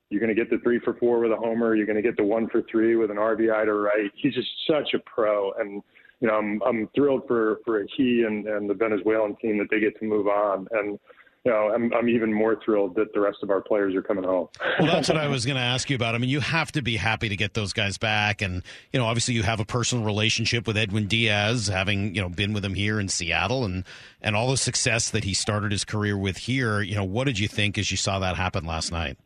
you're 0.09 0.19
going 0.19 0.35
to 0.35 0.39
get 0.39 0.49
the 0.49 0.59
three 0.59 0.81
for 0.83 0.95
four 0.95 1.21
with 1.21 1.31
a 1.31 1.37
homer. 1.37 1.73
You're 1.73 1.85
going 1.85 1.95
to 1.95 2.01
get 2.01 2.17
the 2.17 2.25
one 2.25 2.49
for 2.49 2.61
three 2.69 2.97
with 2.97 3.09
an 3.09 3.17
RBI 3.17 3.63
to 3.63 3.73
right. 3.73 4.11
He's 4.15 4.33
just 4.33 4.49
such 4.67 4.93
a 4.93 4.99
pro, 4.99 5.53
and 5.53 5.81
you 6.21 6.27
know, 6.27 6.35
I'm 6.35 6.61
I'm 6.65 6.89
thrilled 6.95 7.23
for 7.27 7.59
for 7.65 7.85
he 7.97 8.23
and 8.23 8.47
and 8.47 8.69
the 8.69 8.73
Venezuelan 8.73 9.35
team 9.41 9.57
that 9.57 9.67
they 9.69 9.79
get 9.79 9.99
to 9.99 10.05
move 10.05 10.27
on 10.27 10.67
and 10.71 10.97
you 11.43 11.51
know, 11.51 11.71
I'm, 11.73 11.91
I'm 11.93 12.07
even 12.07 12.31
more 12.31 12.59
thrilled 12.63 12.93
that 12.95 13.13
the 13.13 13.19
rest 13.19 13.39
of 13.41 13.49
our 13.49 13.61
players 13.61 13.95
are 13.95 14.03
coming 14.03 14.23
home. 14.23 14.47
well, 14.79 14.91
that's 14.91 15.09
what 15.09 15.17
I 15.17 15.27
was 15.27 15.43
going 15.43 15.55
to 15.55 15.61
ask 15.61 15.89
you 15.89 15.95
about. 15.95 16.13
I 16.13 16.19
mean, 16.19 16.29
you 16.29 16.39
have 16.39 16.71
to 16.73 16.83
be 16.83 16.97
happy 16.97 17.29
to 17.29 17.35
get 17.35 17.55
those 17.55 17.73
guys 17.73 17.97
back, 17.97 18.43
and 18.43 18.61
you 18.93 18.99
know, 18.99 19.07
obviously, 19.07 19.33
you 19.33 19.41
have 19.41 19.59
a 19.59 19.65
personal 19.65 20.05
relationship 20.05 20.67
with 20.67 20.77
Edwin 20.77 21.07
Diaz, 21.07 21.67
having 21.67 22.13
you 22.13 22.21
know 22.21 22.29
been 22.29 22.53
with 22.53 22.63
him 22.63 22.75
here 22.75 22.99
in 22.99 23.07
Seattle, 23.07 23.65
and 23.65 23.85
and 24.21 24.35
all 24.35 24.51
the 24.51 24.57
success 24.57 25.09
that 25.09 25.23
he 25.23 25.33
started 25.33 25.71
his 25.71 25.83
career 25.83 26.15
with 26.15 26.37
here. 26.37 26.81
You 26.81 26.95
know, 26.95 27.03
what 27.03 27.23
did 27.23 27.39
you 27.39 27.47
think 27.47 27.79
as 27.79 27.89
you 27.89 27.97
saw 27.97 28.19
that 28.19 28.35
happen 28.35 28.65
last 28.65 28.91
night? 28.91 29.17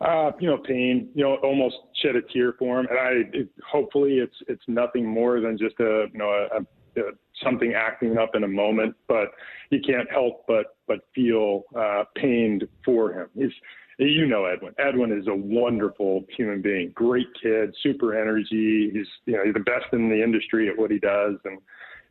Uh, 0.00 0.30
you 0.38 0.46
know, 0.48 0.58
pain. 0.58 1.08
You 1.14 1.24
know, 1.24 1.36
almost 1.36 1.76
shed 2.02 2.16
a 2.16 2.22
tear 2.22 2.54
for 2.58 2.80
him, 2.80 2.86
and 2.90 2.98
I 2.98 3.38
it, 3.38 3.48
hopefully 3.66 4.18
it's 4.18 4.36
it's 4.46 4.62
nothing 4.68 5.06
more 5.06 5.40
than 5.40 5.56
just 5.56 5.80
a 5.80 6.06
you 6.12 6.18
know 6.18 6.28
a, 6.28 7.00
a, 7.00 7.02
something 7.42 7.72
acting 7.74 8.18
up 8.18 8.34
in 8.34 8.44
a 8.44 8.48
moment, 8.48 8.94
but 9.08 9.28
you 9.70 9.80
can't 9.80 10.10
help 10.10 10.44
but 10.46 10.76
but 10.86 11.00
feel 11.14 11.62
uh, 11.74 12.04
pained 12.14 12.68
for 12.84 13.10
him. 13.10 13.28
He's 13.34 13.52
you 13.98 14.26
know 14.26 14.44
Edwin. 14.44 14.74
Edwin 14.78 15.18
is 15.18 15.28
a 15.28 15.34
wonderful 15.34 16.24
human 16.36 16.60
being, 16.60 16.92
great 16.94 17.28
kid, 17.42 17.74
super 17.82 18.20
energy. 18.20 18.90
He's 18.92 19.06
you 19.24 19.38
know 19.38 19.44
he's 19.44 19.54
the 19.54 19.60
best 19.60 19.86
in 19.92 20.10
the 20.10 20.22
industry 20.22 20.68
at 20.68 20.76
what 20.76 20.90
he 20.90 20.98
does, 20.98 21.36
and 21.44 21.58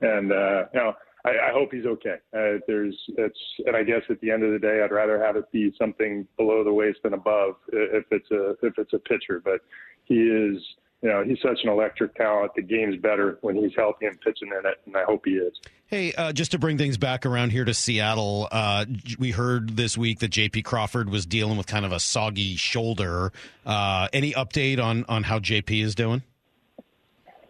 and 0.01 0.31
uh, 0.31 0.63
you 0.73 0.79
know 0.79 0.93
I, 1.25 1.50
I 1.50 1.51
hope 1.51 1.74
he's 1.74 1.86
okay. 1.86 2.15
Uh, 2.34 2.60
there's 2.67 2.96
it's 3.17 3.39
and 3.65 3.75
I 3.75 3.84
guess 3.84 4.01
at 4.10 4.22
the 4.22 4.32
end 4.32 4.44
of 4.44 4.51
the 4.51 4.60
day, 4.60 4.82
I'd 4.84 4.91
rather 4.91 5.22
have 5.22 5.36
it 5.36 5.51
be 5.51 5.74
something 5.77 6.27
below 6.38 6.63
the 6.63 6.74
waist 6.74 7.00
than 7.03 7.13
above 7.13 7.55
if 7.74 8.05
it's 8.12 8.29
a 8.32 8.51
if 8.62 8.77
it's 8.77 8.94
a 8.94 9.00
pitcher. 9.00 9.41
But 9.44 9.62
he 10.05 10.15
is 10.15 10.62
you 11.01 11.12
know, 11.12 11.24
he's 11.24 11.38
such 11.39 11.60
an 11.63 11.70
electric 11.70 12.15
talent. 12.15 12.53
The 12.55 12.63
game's 12.63 13.00
better 13.00 13.38
when 13.41 13.55
he's 13.55 13.74
healthy 13.75 14.08
and 14.08 14.20
pitching 14.22 14.48
in 14.48 14.65
it, 14.65 14.79
and 14.88 14.98
I 14.98 15.03
hope 15.03 15.22
he 15.25 15.34
is. 15.34 15.53
Hey, 15.88 16.13
uh, 16.13 16.34
just 16.34 16.51
to 16.51 16.58
bring 16.58 16.79
things 16.79 16.98
back 16.98 17.27
around 17.27 17.51
here 17.51 17.63
to 17.63 17.75
Seattle, 17.75 18.48
uh, 18.51 18.86
we 19.20 19.29
heard 19.29 19.77
this 19.77 19.96
week 19.96 20.20
that 20.20 20.29
J.P. 20.29 20.63
Crawford 20.63 21.12
was 21.12 21.27
dealing 21.27 21.58
with 21.58 21.67
kind 21.67 21.86
of 21.86 21.91
a 21.91 22.00
soggy 22.00 22.55
shoulder. 22.55 23.32
Uh, 23.65 24.08
any 24.13 24.34
update 24.34 24.84
on 24.84 25.05
on 25.08 25.22
how 25.22 25.38
J.P. 25.38 25.82
is 25.82 25.94
doing? 25.94 26.24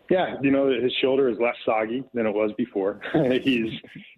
Yeah, 0.09 0.35
you 0.41 0.51
know 0.51 0.69
his 0.69 0.93
shoulder 1.01 1.29
is 1.29 1.37
less 1.39 1.55
soggy 1.65 2.03
than 2.13 2.27
it 2.27 2.33
was 2.33 2.51
before. 2.57 2.99
he's 3.41 3.71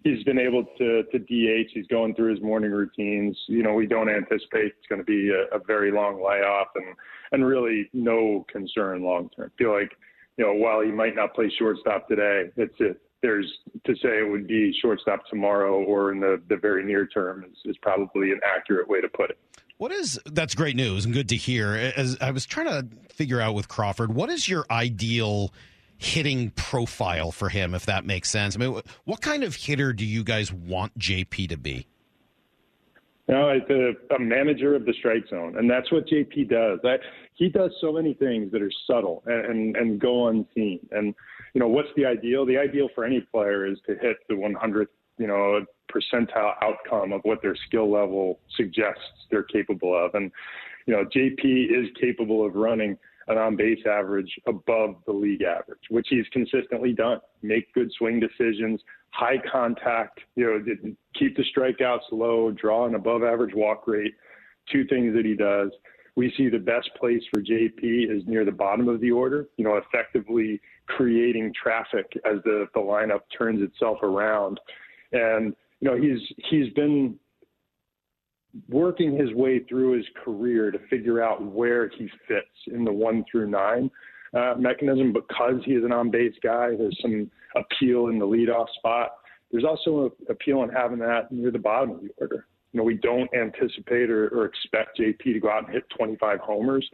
he's 0.04 0.22
been 0.24 0.38
able 0.38 0.64
to 0.78 1.04
to 1.04 1.18
DH. 1.18 1.70
He's 1.72 1.86
going 1.86 2.14
through 2.14 2.34
his 2.34 2.42
morning 2.42 2.70
routines. 2.70 3.38
You 3.46 3.62
know, 3.62 3.72
we 3.72 3.86
don't 3.86 4.08
anticipate 4.08 4.66
it's 4.66 4.86
going 4.88 5.00
to 5.00 5.04
be 5.04 5.30
a, 5.30 5.56
a 5.56 5.60
very 5.66 5.90
long 5.90 6.22
layoff, 6.22 6.68
and 6.74 6.94
and 7.32 7.46
really 7.46 7.88
no 7.94 8.44
concern 8.52 9.02
long 9.02 9.30
term. 9.34 9.50
Feel 9.56 9.72
like 9.72 9.92
you 10.36 10.44
know 10.44 10.52
while 10.52 10.82
he 10.82 10.90
might 10.90 11.14
not 11.14 11.34
play 11.34 11.50
shortstop 11.58 12.06
today, 12.06 12.50
it's 12.56 12.98
there's 13.22 13.50
to 13.84 13.94
say 13.96 14.20
it 14.20 14.30
would 14.30 14.46
be 14.46 14.72
shortstop 14.80 15.26
tomorrow 15.28 15.82
or 15.82 16.12
in 16.12 16.20
the 16.20 16.40
the 16.48 16.56
very 16.56 16.84
near 16.84 17.06
term 17.06 17.44
is, 17.44 17.56
is 17.64 17.76
probably 17.82 18.30
an 18.30 18.40
accurate 18.44 18.88
way 18.88 19.00
to 19.00 19.08
put 19.08 19.30
it. 19.30 19.38
What 19.78 19.92
is 19.92 20.20
that's 20.26 20.54
great 20.54 20.76
news 20.76 21.04
and 21.04 21.14
good 21.14 21.28
to 21.30 21.36
hear. 21.36 21.74
As 21.96 22.18
I 22.20 22.30
was 22.30 22.46
trying 22.46 22.66
to 22.66 22.86
figure 23.12 23.40
out 23.40 23.54
with 23.54 23.68
Crawford, 23.68 24.14
what 24.14 24.28
is 24.28 24.48
your 24.48 24.66
ideal 24.70 25.52
hitting 25.98 26.50
profile 26.50 27.32
for 27.32 27.48
him, 27.48 27.74
if 27.74 27.86
that 27.86 28.06
makes 28.06 28.30
sense. 28.30 28.56
I 28.56 28.58
mean, 28.60 28.80
what 29.04 29.20
kind 29.20 29.42
of 29.42 29.54
hitter 29.54 29.92
do 29.92 30.06
you 30.06 30.24
guys 30.24 30.52
want 30.52 30.96
JP 30.98 31.48
to 31.50 31.56
be? 31.56 31.86
You 33.26 33.34
know, 33.34 33.50
a, 33.50 34.14
a 34.14 34.18
manager 34.18 34.74
of 34.74 34.86
the 34.86 34.94
strike 34.98 35.28
zone, 35.28 35.58
and 35.58 35.70
that's 35.70 35.92
what 35.92 36.06
JP 36.06 36.48
does. 36.48 36.78
He 37.34 37.50
does 37.50 37.72
so 37.78 37.92
many 37.92 38.14
things 38.14 38.50
that 38.52 38.62
are 38.62 38.70
subtle 38.86 39.22
and, 39.26 39.44
and 39.44 39.76
and 39.76 40.00
go 40.00 40.28
unseen. 40.28 40.80
And 40.92 41.14
you 41.52 41.60
know, 41.60 41.68
what's 41.68 41.88
the 41.94 42.06
ideal? 42.06 42.46
The 42.46 42.56
ideal 42.56 42.88
for 42.94 43.04
any 43.04 43.20
player 43.20 43.66
is 43.66 43.78
to 43.86 43.96
hit 43.96 44.16
the 44.30 44.34
100th, 44.34 44.86
you 45.18 45.26
know, 45.26 45.62
percentile 45.92 46.54
outcome 46.62 47.12
of 47.12 47.20
what 47.24 47.42
their 47.42 47.56
skill 47.66 47.90
level 47.90 48.40
suggests 48.56 49.02
they're 49.30 49.42
capable 49.42 49.94
of. 49.94 50.14
And 50.14 50.32
you 50.86 50.94
know, 50.94 51.04
JP 51.04 51.42
is 51.44 51.90
capable 52.00 52.46
of 52.46 52.54
running 52.54 52.96
an 53.28 53.38
on 53.38 53.56
base 53.56 53.80
average 53.86 54.30
above 54.46 54.96
the 55.06 55.12
league 55.12 55.42
average, 55.42 55.82
which 55.90 56.06
he's 56.10 56.26
consistently 56.32 56.92
done. 56.92 57.20
Make 57.42 57.72
good 57.74 57.90
swing 57.98 58.20
decisions, 58.20 58.80
high 59.10 59.40
contact, 59.50 60.20
you 60.34 60.44
know, 60.44 60.94
keep 61.14 61.36
the 61.36 61.44
strikeouts 61.56 62.10
low, 62.10 62.50
draw 62.50 62.86
an 62.86 62.94
above 62.94 63.22
average 63.22 63.54
walk 63.54 63.86
rate. 63.86 64.14
Two 64.72 64.84
things 64.86 65.14
that 65.14 65.24
he 65.24 65.34
does. 65.34 65.70
We 66.14 66.32
see 66.36 66.48
the 66.48 66.58
best 66.58 66.90
place 66.98 67.22
for 67.32 67.40
JP 67.40 68.10
is 68.10 68.22
near 68.26 68.44
the 68.44 68.52
bottom 68.52 68.88
of 68.88 69.00
the 69.00 69.10
order, 69.10 69.48
you 69.56 69.64
know, 69.64 69.76
effectively 69.76 70.60
creating 70.86 71.54
traffic 71.54 72.06
as 72.24 72.42
the, 72.44 72.66
the 72.74 72.80
lineup 72.80 73.20
turns 73.36 73.62
itself 73.62 74.02
around. 74.02 74.58
And, 75.12 75.54
you 75.80 75.88
know, 75.88 75.96
he's 75.96 76.18
he's 76.50 76.72
been 76.74 77.18
working 78.68 79.16
his 79.16 79.32
way 79.34 79.60
through 79.60 79.96
his 79.96 80.06
career 80.24 80.70
to 80.70 80.78
figure 80.90 81.22
out 81.22 81.42
where 81.42 81.88
he 81.88 82.08
fits 82.26 82.46
in 82.66 82.84
the 82.84 82.92
one 82.92 83.24
through 83.30 83.50
nine 83.50 83.90
uh, 84.34 84.54
mechanism 84.58 85.12
because 85.12 85.60
he 85.64 85.72
is 85.72 85.84
an 85.84 85.92
on 85.92 86.10
base 86.10 86.34
guy. 86.42 86.70
There's 86.76 86.98
some 87.00 87.30
appeal 87.56 88.08
in 88.08 88.18
the 88.18 88.26
leadoff 88.26 88.66
spot. 88.76 89.12
There's 89.50 89.64
also 89.64 90.06
an 90.06 90.10
appeal 90.28 90.62
in 90.62 90.70
having 90.70 90.98
that 90.98 91.32
near 91.32 91.50
the 91.50 91.58
bottom 91.58 91.90
of 91.90 92.00
the 92.02 92.10
order. 92.18 92.46
You 92.72 92.78
know, 92.78 92.84
we 92.84 92.94
don't 92.94 93.30
anticipate 93.34 94.10
or, 94.10 94.28
or 94.28 94.44
expect 94.44 94.98
JP 94.98 95.22
to 95.22 95.40
go 95.40 95.50
out 95.50 95.64
and 95.64 95.72
hit 95.72 95.84
25 95.96 96.40
homers. 96.40 96.88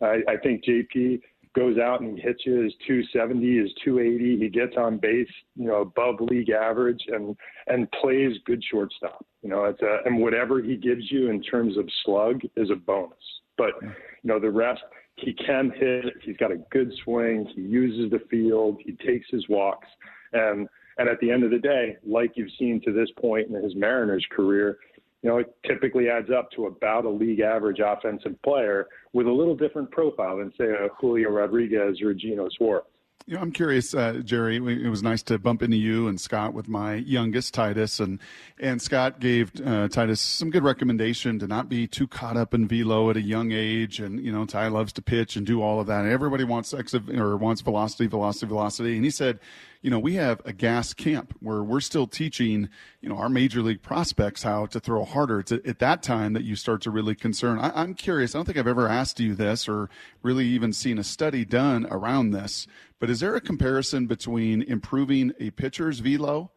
I, 0.00 0.20
I 0.28 0.36
think 0.42 0.64
JP 0.64 1.20
goes 1.54 1.78
out 1.78 2.00
and 2.00 2.16
he 2.16 2.22
hits 2.22 2.42
you 2.44 2.62
his 2.62 2.72
270, 2.86 3.58
his 3.58 3.70
280. 3.84 4.38
He 4.38 4.48
gets 4.48 4.76
on 4.76 4.98
base, 4.98 5.28
you 5.56 5.66
know, 5.66 5.82
above 5.82 6.20
league 6.20 6.50
average, 6.50 7.02
and 7.08 7.36
and 7.66 7.90
plays 7.92 8.32
good 8.44 8.62
shortstop. 8.70 9.24
You 9.42 9.50
know, 9.50 9.64
it's 9.64 9.82
a, 9.82 9.98
and 10.04 10.20
whatever 10.20 10.62
he 10.62 10.76
gives 10.76 11.10
you 11.10 11.30
in 11.30 11.42
terms 11.42 11.76
of 11.76 11.88
slug 12.04 12.40
is 12.56 12.70
a 12.70 12.76
bonus. 12.76 13.18
But 13.56 13.72
you 13.82 13.90
know, 14.24 14.38
the 14.38 14.50
rest 14.50 14.80
he 15.16 15.32
can 15.32 15.72
hit. 15.76 16.04
He's 16.22 16.36
got 16.36 16.52
a 16.52 16.58
good 16.70 16.92
swing. 17.04 17.46
He 17.54 17.62
uses 17.62 18.10
the 18.10 18.20
field. 18.30 18.80
He 18.84 18.92
takes 18.92 19.26
his 19.30 19.48
walks, 19.48 19.88
and 20.32 20.68
and 20.98 21.08
at 21.08 21.18
the 21.20 21.30
end 21.30 21.44
of 21.44 21.50
the 21.50 21.58
day, 21.58 21.96
like 22.06 22.32
you've 22.34 22.50
seen 22.58 22.80
to 22.84 22.92
this 22.92 23.08
point 23.20 23.48
in 23.48 23.62
his 23.62 23.74
Mariners 23.76 24.26
career, 24.30 24.78
you 25.22 25.30
know, 25.30 25.38
it 25.38 25.54
typically 25.66 26.08
adds 26.08 26.28
up 26.30 26.50
to 26.52 26.66
about 26.66 27.04
a 27.04 27.10
league 27.10 27.40
average 27.40 27.80
offensive 27.84 28.40
player 28.42 28.86
with 29.12 29.26
a 29.26 29.32
little 29.32 29.56
different 29.56 29.90
profile 29.90 30.38
than, 30.38 30.52
say, 30.56 30.66
a 30.66 30.88
Julio 31.00 31.30
Rodriguez 31.30 32.00
or 32.02 32.14
Geno 32.14 32.48
Suarez. 32.56 32.84
You 33.26 33.34
know, 33.34 33.42
I'm 33.42 33.52
curious, 33.52 33.92
uh, 33.92 34.22
Jerry. 34.24 34.56
It 34.56 34.88
was 34.88 35.02
nice 35.02 35.22
to 35.24 35.38
bump 35.38 35.62
into 35.62 35.76
you 35.76 36.08
and 36.08 36.18
Scott 36.18 36.54
with 36.54 36.66
my 36.66 36.94
youngest 36.94 37.52
Titus, 37.52 38.00
and 38.00 38.20
and 38.58 38.80
Scott 38.80 39.20
gave 39.20 39.52
uh, 39.60 39.88
Titus 39.88 40.20
some 40.20 40.50
good 40.50 40.64
recommendation 40.64 41.38
to 41.40 41.46
not 41.46 41.68
be 41.68 41.86
too 41.86 42.06
caught 42.06 42.38
up 42.38 42.54
in 42.54 42.66
velo 42.66 43.10
at 43.10 43.18
a 43.18 43.20
young 43.20 43.52
age. 43.52 44.00
And 44.00 44.24
you 44.24 44.32
know, 44.32 44.46
Ty 44.46 44.68
loves 44.68 44.94
to 44.94 45.02
pitch 45.02 45.36
and 45.36 45.46
do 45.46 45.60
all 45.60 45.78
of 45.78 45.88
that. 45.88 46.04
And 46.04 46.10
everybody 46.10 46.44
wants 46.44 46.72
exit 46.72 47.10
or 47.10 47.36
wants 47.36 47.60
velocity, 47.60 48.06
velocity, 48.06 48.46
velocity. 48.46 48.96
And 48.96 49.04
he 49.04 49.10
said, 49.10 49.40
you 49.82 49.90
know, 49.90 49.98
we 49.98 50.14
have 50.14 50.40
a 50.44 50.52
gas 50.52 50.92
camp 50.92 51.36
where 51.40 51.62
we're 51.62 51.80
still 51.80 52.06
teaching, 52.06 52.68
you 53.00 53.08
know, 53.08 53.16
our 53.16 53.28
major 53.28 53.62
league 53.62 53.82
prospects 53.82 54.42
how 54.42 54.66
to 54.66 54.80
throw 54.80 55.04
harder. 55.04 55.40
It's 55.40 55.52
at 55.52 55.78
that 55.78 56.02
time 56.02 56.32
that 56.32 56.42
you 56.42 56.56
start 56.56 56.82
to 56.82 56.90
really 56.90 57.14
concern. 57.14 57.58
I, 57.58 57.70
I'm 57.80 57.94
curious. 57.94 58.34
I 58.34 58.38
don't 58.38 58.46
think 58.46 58.58
I've 58.58 58.66
ever 58.66 58.88
asked 58.88 59.20
you 59.20 59.34
this 59.34 59.68
or 59.68 59.88
really 60.22 60.46
even 60.46 60.72
seen 60.72 60.98
a 60.98 61.04
study 61.04 61.44
done 61.44 61.86
around 61.90 62.30
this, 62.30 62.66
but 62.98 63.10
is 63.10 63.20
there 63.20 63.34
a 63.34 63.40
comparison 63.40 64.06
between 64.06 64.62
improving 64.62 65.32
a 65.38 65.50
pitcher's 65.50 66.00
velo 66.00 66.50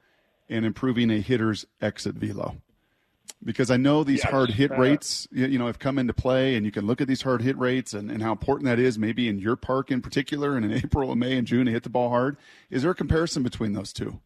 and 0.50 0.66
improving 0.66 1.12
a 1.12 1.20
hitter's 1.20 1.66
exit 1.82 2.16
velo? 2.16 2.58
because 3.44 3.72
I 3.72 3.78
know 3.78 4.04
these 4.04 4.22
yes. 4.24 4.32
hard 4.32 4.50
hit 4.52 4.72
uh, 4.72 4.78
rates, 4.78 5.28
you 5.32 5.58
know, 5.58 5.68
have 5.68 5.80
come 5.80 5.98
into 5.98 6.14
play, 6.14 6.56
and 6.56 6.66
you 6.66 6.72
can 6.72 6.86
look 6.86 7.02
at 7.02 7.08
these 7.08 7.22
hard 7.22 7.42
hit 7.42 7.58
rates 7.58 7.94
and, 7.94 8.12
and 8.12 8.22
how 8.22 8.32
important 8.32 8.66
that 8.66 8.80
is, 8.80 9.00
maybe 9.00 9.28
in 9.28 9.40
your 9.40 9.56
park 9.56 9.92
in 9.92 10.02
particular, 10.02 10.56
and 10.56 10.66
in 10.66 10.72
April 10.84 11.12
and 11.12 11.20
May 11.20 11.38
and 11.38 11.48
June 11.48 11.66
to 11.66 11.72
hit 11.72 11.84
the 11.84 11.90
ball 11.90 12.10
hard. 12.10 12.38
Is 12.70 12.84
there 12.84 12.92
a 12.92 12.96
comparison 12.96 13.44
between 13.44 13.74
those 13.74 13.94
two? 13.94 14.20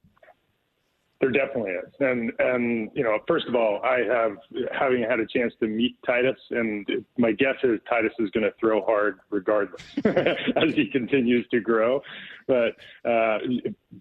There 1.21 1.31
definitely 1.31 1.71
is, 1.71 1.93
and 2.01 2.31
and 2.39 2.89
you 2.93 3.01
know, 3.01 3.19
first 3.25 3.47
of 3.47 3.55
all, 3.55 3.81
I 3.83 3.99
have 3.99 4.37
having 4.77 5.01
had 5.01 5.21
a 5.21 5.25
chance 5.25 5.53
to 5.61 5.67
meet 5.67 5.97
Titus, 6.05 6.37
and 6.51 6.85
my 7.17 7.31
guess 7.31 7.55
is 7.63 7.79
Titus 7.89 8.11
is 8.19 8.29
going 8.31 8.43
to 8.43 8.51
throw 8.59 8.83
hard 8.83 9.19
regardless 9.29 9.81
as 10.03 10.75
he 10.75 10.89
continues 10.91 11.47
to 11.51 11.61
grow. 11.61 12.01
But 12.47 12.75
uh, 13.09 13.37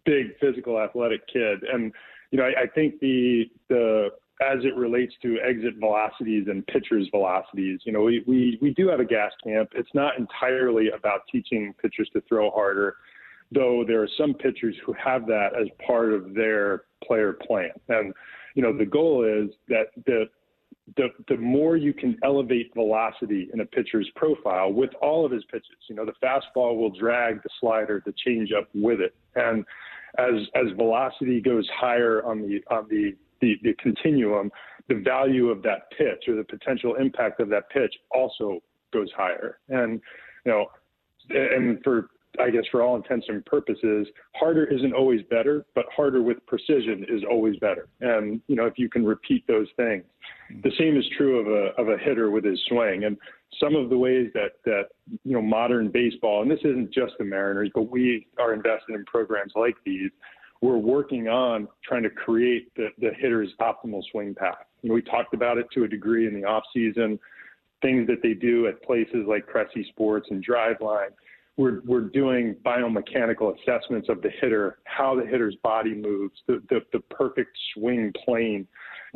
big 0.05 0.37
physical, 0.41 0.81
athletic 0.81 1.27
kid, 1.29 1.63
and 1.73 1.93
you 2.33 2.39
know, 2.39 2.45
I, 2.45 2.63
I 2.63 2.67
think 2.67 2.99
the 2.99 3.45
the 3.69 4.11
as 4.43 4.65
it 4.65 4.75
relates 4.75 5.15
to 5.23 5.39
exit 5.41 5.75
velocities 5.79 6.49
and 6.49 6.67
pitchers' 6.67 7.09
velocities, 7.13 7.81
you 7.85 7.93
know, 7.93 8.03
we, 8.03 8.25
we, 8.27 8.59
we 8.61 8.75
do 8.75 8.89
have 8.89 8.99
a 8.99 9.05
gas 9.05 9.31
camp. 9.45 9.71
It's 9.75 9.95
not 9.95 10.19
entirely 10.19 10.89
about 10.91 11.21
teaching 11.31 11.73
pitchers 11.81 12.11
to 12.15 12.21
throw 12.23 12.51
harder, 12.51 12.97
though 13.55 13.85
there 13.87 14.03
are 14.03 14.09
some 14.19 14.35
pitchers 14.35 14.75
who 14.85 14.93
have 14.95 15.27
that 15.27 15.51
as 15.61 15.69
part 15.87 16.13
of 16.13 16.35
their 16.35 16.85
player 17.03 17.33
plan. 17.33 17.71
And, 17.89 18.13
you 18.55 18.63
know, 18.63 18.77
the 18.77 18.87
goal 18.87 19.25
is 19.25 19.55
that 19.69 19.87
the, 20.07 20.29
the, 20.97 21.09
the 21.29 21.37
more 21.37 21.77
you 21.77 21.95
can 21.95 22.19
elevate 22.23 22.73
velocity 22.75 23.49
in 23.53 23.61
a 23.61 23.67
pitcher's 23.67 24.11
profile 24.17 24.73
with 24.73 24.91
all 25.01 25.25
of 25.25 25.33
his 25.33 25.45
pitches, 25.45 25.77
you 25.89 25.95
know, 25.95 26.05
the 26.05 26.13
fastball 26.23 26.77
will 26.77 26.91
drag 26.91 27.43
the 27.43 27.49
slider, 27.61 28.03
the 28.05 28.15
changeup 28.27 28.67
with 28.75 29.01
it. 29.01 29.15
And 29.35 29.65
as, 30.19 30.47
as 30.55 30.77
velocity 30.77 31.41
goes 31.41 31.69
higher 31.75 32.25
on 32.25 32.43
the, 32.43 32.63
on 32.71 32.87
the 32.89 33.15
the, 33.41 33.57
the 33.63 33.75
continuum, 33.75 34.51
the 34.89 34.95
value 34.95 35.49
of 35.49 35.63
that 35.63 35.91
pitch 35.97 36.29
or 36.29 36.37
the 36.37 36.45
potential 36.45 36.95
impact 36.95 37.41
of 37.41 37.49
that 37.51 37.69
pitch 37.69 37.95
also 38.11 38.61
goes 38.93 39.11
higher. 39.17 39.59
And, 39.69 40.01
you 40.47 40.53
know, 40.53 40.67
and 41.31 41.79
for, 41.83 42.09
I 42.41 42.51
guess 42.51 42.65
for 42.71 42.83
all 42.83 42.97
intents 42.97 43.27
and 43.29 43.45
purposes, 43.45 44.07
harder 44.35 44.65
isn't 44.65 44.93
always 44.93 45.21
better, 45.31 45.65
but 45.75 45.85
harder 45.95 46.23
with 46.23 46.45
precision 46.47 47.05
is 47.09 47.23
always 47.31 47.57
better. 47.59 47.89
And, 48.01 48.41
you 48.49 48.57
know, 48.57 48.67
if 48.67 48.75
you 48.77 48.89
can 48.89 49.05
repeat 49.05 49.47
those 49.47 49.69
things, 49.77 50.05
mm-hmm. 50.51 50.61
the 50.63 50.73
same 50.79 50.97
is 50.97 51.05
true 51.17 51.39
of 51.39 51.47
a, 51.47 51.81
of 51.81 51.89
a 51.89 52.03
hitter 52.03 52.31
with 52.31 52.45
his 52.45 52.61
swing. 52.69 53.05
And 53.05 53.17
some 53.61 53.77
of 53.77 53.91
the 53.91 53.99
ways 53.99 54.31
that, 54.35 54.53
that, 54.65 54.89
you 55.25 55.33
know, 55.33 55.43
modern 55.43 55.91
baseball, 55.91 56.43
and 56.43 56.51
this 56.51 56.61
isn't 56.61 56.93
just 56.93 57.13
the 57.19 57.25
Mariners, 57.25 57.71
but 57.75 57.91
we 57.91 58.27
are 58.39 58.53
invested 58.53 58.95
in 58.95 59.05
programs 59.05 59.53
like 59.55 59.77
these, 59.85 60.11
we're 60.61 60.79
working 60.79 61.29
on 61.29 61.69
trying 61.85 62.03
to 62.05 62.11
create 62.11 62.75
the, 62.75 62.89
the 62.99 63.11
hitter's 63.19 63.51
optimal 63.61 64.03
swing 64.11 64.35
path. 64.35 64.65
You 64.83 64.89
know, 64.89 64.95
we 64.95 65.03
talked 65.03 65.35
about 65.35 65.59
it 65.59 65.67
to 65.75 65.85
a 65.85 65.89
degree 65.89 66.27
in 66.27 66.35
the 66.35 66.45
off 66.45 66.65
season, 66.73 67.19
things 67.83 68.07
that 68.07 68.23
they 68.23 68.33
do 68.33 68.67
at 68.67 68.83
places 68.83 69.27
like 69.29 69.47
Cressey 69.47 69.87
Sports 69.89 70.29
and 70.31 70.45
Driveline. 70.45 71.11
We're 71.57 71.81
we're 71.85 72.09
doing 72.09 72.57
biomechanical 72.65 73.55
assessments 73.61 74.09
of 74.09 74.23
the 74.23 74.31
hitter, 74.41 74.79
how 74.85 75.15
the 75.15 75.25
hitter's 75.25 75.57
body 75.63 75.95
moves, 75.95 76.35
the 76.47 76.63
the, 76.69 76.81
the 76.93 77.01
perfect 77.11 77.57
swing 77.75 78.13
plane 78.25 78.67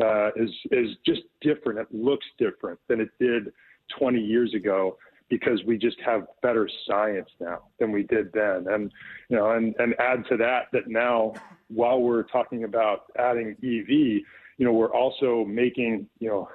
uh, 0.02 0.28
is 0.36 0.50
is 0.70 0.90
just 1.04 1.22
different. 1.40 1.78
It 1.78 1.88
looks 1.90 2.26
different 2.38 2.78
than 2.88 3.00
it 3.00 3.10
did 3.18 3.52
20 3.98 4.20
years 4.20 4.54
ago 4.54 4.96
because 5.28 5.62
we 5.66 5.76
just 5.76 5.96
have 6.04 6.26
better 6.42 6.68
science 6.86 7.28
now 7.40 7.62
than 7.78 7.92
we 7.92 8.04
did 8.04 8.32
then. 8.32 8.66
And 8.70 8.92
you 9.28 9.36
know, 9.36 9.50
and 9.52 9.74
and 9.78 9.94
add 9.98 10.24
to 10.28 10.36
that 10.36 10.66
that 10.72 10.86
now 10.86 11.34
while 11.68 12.00
we're 12.00 12.22
talking 12.24 12.64
about 12.64 13.06
adding 13.18 13.56
EV, 13.62 13.88
you 13.88 14.24
know, 14.60 14.72
we're 14.72 14.94
also 14.94 15.44
making 15.44 16.08
you 16.20 16.28
know 16.28 16.48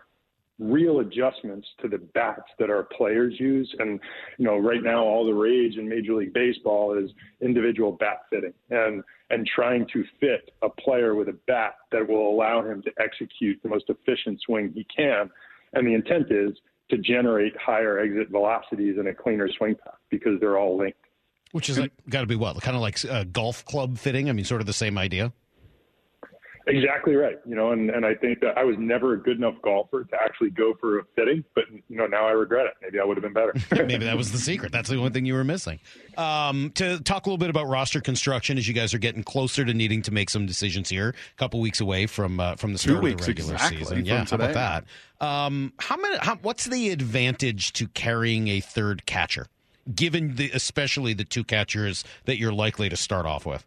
real 0.60 1.00
adjustments 1.00 1.68
to 1.82 1.88
the 1.88 1.98
bats 1.98 2.50
that 2.60 2.70
our 2.70 2.84
players 2.84 3.34
use. 3.40 3.74
And, 3.80 4.00
you 4.38 4.46
know, 4.46 4.58
right 4.58 4.84
now 4.84 5.04
all 5.04 5.26
the 5.26 5.34
rage 5.34 5.78
in 5.78 5.90
Major 5.90 6.14
League 6.14 6.34
Baseball 6.34 6.98
is 6.98 7.10
individual 7.42 7.92
bat 7.92 8.22
fitting 8.30 8.54
and, 8.70 9.04
and 9.30 9.48
trying 9.48 9.88
to 9.94 10.04
fit 10.20 10.52
a 10.62 10.70
player 10.70 11.16
with 11.16 11.28
a 11.28 11.38
bat 11.48 11.76
that 11.92 12.08
will 12.08 12.30
allow 12.30 12.62
him 12.62 12.82
to 12.84 12.92
execute 13.00 13.60
the 13.64 13.70
most 13.70 13.86
efficient 13.90 14.40
swing 14.46 14.72
he 14.74 14.86
can. 14.96 15.30
And 15.74 15.88
the 15.88 15.94
intent 15.96 16.28
is 16.30 16.56
to 16.92 16.98
generate 16.98 17.54
higher 17.58 18.00
exit 18.00 18.30
velocities 18.30 18.98
and 18.98 19.08
a 19.08 19.14
cleaner 19.14 19.50
swing 19.58 19.76
path 19.76 19.96
because 20.10 20.40
they're 20.40 20.60
all 20.60 20.78
linked. 20.78 21.00
Which 21.52 21.70
is 21.70 21.80
like, 21.80 21.92
got 22.10 22.22
to 22.22 22.28
be 22.28 22.36
what? 22.36 22.60
Kind 22.62 22.76
of 22.76 22.82
like 22.82 23.04
a 23.04 23.26
golf 23.26 23.64
club 23.66 23.98
fitting? 23.98 24.30
I 24.30 24.34
mean, 24.34 24.46
sort 24.46 24.62
of 24.62 24.68
the 24.68 24.74
same 24.74 24.98
idea? 24.98 25.34
Exactly 26.68 27.16
right. 27.16 27.40
You 27.46 27.56
know, 27.56 27.72
and, 27.72 27.90
and 27.90 28.06
I 28.06 28.16
think 28.16 28.40
that 28.40 28.58
I 28.58 28.64
was 28.64 28.78
never 28.80 29.14
a 29.14 29.18
good 29.18 29.38
enough 29.38 29.56
golfer 29.62 30.06
to 30.06 30.16
actually 30.24 30.50
go 30.52 30.74
for 30.80 31.00
a 31.00 31.04
fitting, 31.16 31.44
but 31.56 31.66
you 31.90 31.98
know, 31.98 32.06
now 32.06 32.26
I 32.26 32.32
regret 32.32 32.68
it. 32.68 32.74
Maybe 32.82 33.00
I 33.00 33.04
would 33.04 33.18
have 33.18 33.24
been 33.24 33.34
better. 33.34 33.54
Maybe 33.86 34.06
that 34.06 34.16
was 34.16 34.32
the 34.32 34.38
secret. 34.38 34.72
That's 34.72 34.90
the 34.90 34.98
only 34.98 35.10
thing 35.10 35.26
you 35.26 35.34
were 35.34 35.44
missing. 35.44 35.80
Um, 36.18 36.72
to 36.76 37.00
talk 37.00 37.26
a 37.26 37.30
little 37.30 37.38
bit 37.38 37.50
about 37.50 37.68
roster 37.68 38.00
construction 38.00 38.58
as 38.58 38.68
you 38.68 38.74
guys 38.74 38.94
are 38.94 39.00
getting 39.00 39.24
closer 39.24 39.66
to 39.66 39.74
needing 39.74 40.02
to 40.04 40.12
make 40.12 40.30
some 40.30 40.46
decisions 40.46 40.90
here, 40.90 41.10
a 41.10 41.38
couple 41.38 41.60
weeks 41.60 41.82
away 41.82 42.08
from 42.08 42.40
uh, 42.40 42.56
from 42.56 42.72
the 42.72 42.80
start 42.80 43.02
Two 43.02 43.08
of 43.08 43.18
the 43.18 43.26
regular 43.26 43.54
exactly 43.54 43.80
season. 43.80 44.06
Yeah, 44.06 44.26
how 44.26 44.36
about 44.36 44.54
that? 44.54 44.86
Um, 45.20 45.74
how 45.80 45.98
many? 45.98 46.18
How, 46.18 46.38
what's 46.38 46.66
the 46.66 46.92
advantage 46.92 47.74
to 47.74 47.88
carrying 47.90 48.48
a 48.48 48.62
third 48.62 49.06
catcher, 49.06 49.48
given 49.94 50.36
the 50.36 50.50
especially 50.52 51.14
the 51.14 51.26
two 51.26 51.44
catchers 51.44 52.06
that 52.26 52.38
you're 52.38 52.54
likely 52.54 52.88
to 52.90 52.96
start 52.96 53.26
off 53.26 53.46
with? 53.46 53.66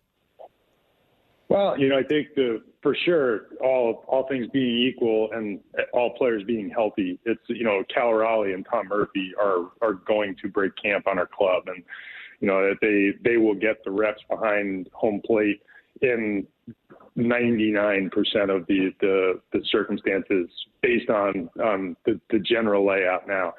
Well, 1.48 1.78
you 1.78 1.88
know, 1.88 1.98
I 1.98 2.02
think 2.02 2.28
the 2.34 2.62
for 2.82 2.96
sure, 3.04 3.42
all 3.60 4.04
all 4.08 4.26
things 4.28 4.46
being 4.52 4.78
equal 4.78 5.30
and 5.32 5.60
all 5.92 6.10
players 6.16 6.42
being 6.44 6.70
healthy, 6.70 7.20
it's 7.24 7.40
you 7.48 7.64
know 7.64 7.84
Cal 7.92 8.12
Raleigh 8.12 8.52
and 8.52 8.66
Tom 8.70 8.88
Murphy 8.88 9.32
are 9.40 9.70
are 9.80 9.94
going 9.94 10.34
to 10.42 10.48
break 10.48 10.72
camp 10.82 11.06
on 11.06 11.18
our 11.18 11.26
club, 11.26 11.64
and 11.66 11.84
you 12.40 12.48
know 12.48 12.74
they 12.80 13.12
they 13.24 13.36
will 13.36 13.54
get 13.54 13.84
the 13.84 13.90
reps 13.90 14.22
behind 14.28 14.88
home 14.92 15.20
plate 15.24 15.60
in 16.02 16.46
99% 17.16 18.10
of 18.54 18.66
the, 18.66 18.92
the 19.00 19.40
the 19.52 19.60
circumstances 19.70 20.48
based 20.82 21.08
on 21.08 21.48
um, 21.62 21.96
the 22.06 22.20
the 22.30 22.40
general 22.40 22.86
layout. 22.86 23.28
Now, 23.28 23.54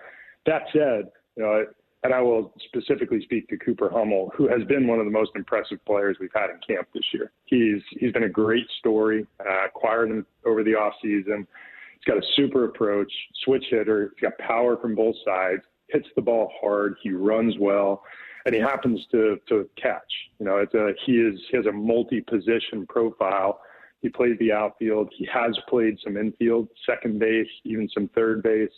that 0.45 0.63
said, 0.73 1.09
you 1.35 1.43
know 1.43 1.65
and 2.03 2.13
I 2.13 2.21
will 2.21 2.53
specifically 2.65 3.21
speak 3.23 3.47
to 3.49 3.57
Cooper 3.57 3.89
Hummel, 3.91 4.31
who 4.35 4.47
has 4.47 4.63
been 4.67 4.87
one 4.87 4.99
of 4.99 5.05
the 5.05 5.11
most 5.11 5.31
impressive 5.35 5.83
players 5.85 6.17
we've 6.19 6.29
had 6.33 6.49
in 6.49 6.59
camp 6.67 6.87
this 6.93 7.03
year. 7.13 7.31
He's 7.45 7.81
he's 7.99 8.11
been 8.11 8.23
a 8.23 8.29
great 8.29 8.67
story. 8.79 9.25
Uh, 9.39 9.65
acquired 9.65 10.11
him 10.11 10.25
over 10.45 10.63
the 10.63 10.75
off 10.75 10.93
season. 11.01 11.47
He's 11.93 12.13
got 12.13 12.17
a 12.17 12.27
super 12.35 12.65
approach, 12.65 13.11
switch 13.43 13.65
hitter. 13.69 14.13
He's 14.15 14.29
got 14.29 14.37
power 14.37 14.77
from 14.77 14.95
both 14.95 15.15
sides. 15.25 15.63
Hits 15.89 16.07
the 16.15 16.21
ball 16.21 16.51
hard. 16.61 16.95
He 17.01 17.11
runs 17.11 17.55
well, 17.59 18.03
and 18.45 18.53
he 18.53 18.61
happens 18.61 18.99
to 19.11 19.37
to 19.49 19.67
catch. 19.81 20.01
You 20.39 20.45
know, 20.45 20.57
it's 20.57 20.73
a 20.75 20.91
he 21.05 21.13
is 21.13 21.39
he 21.49 21.57
has 21.57 21.65
a 21.65 21.71
multi-position 21.71 22.85
profile. 22.87 23.61
He 24.01 24.09
plays 24.09 24.37
the 24.39 24.51
outfield. 24.51 25.11
He 25.17 25.27
has 25.33 25.57
played 25.67 25.97
some 26.03 26.17
infield, 26.17 26.67
second 26.85 27.17
base, 27.17 27.47
even 27.63 27.89
some 27.91 28.07
third 28.13 28.43
base, 28.43 28.69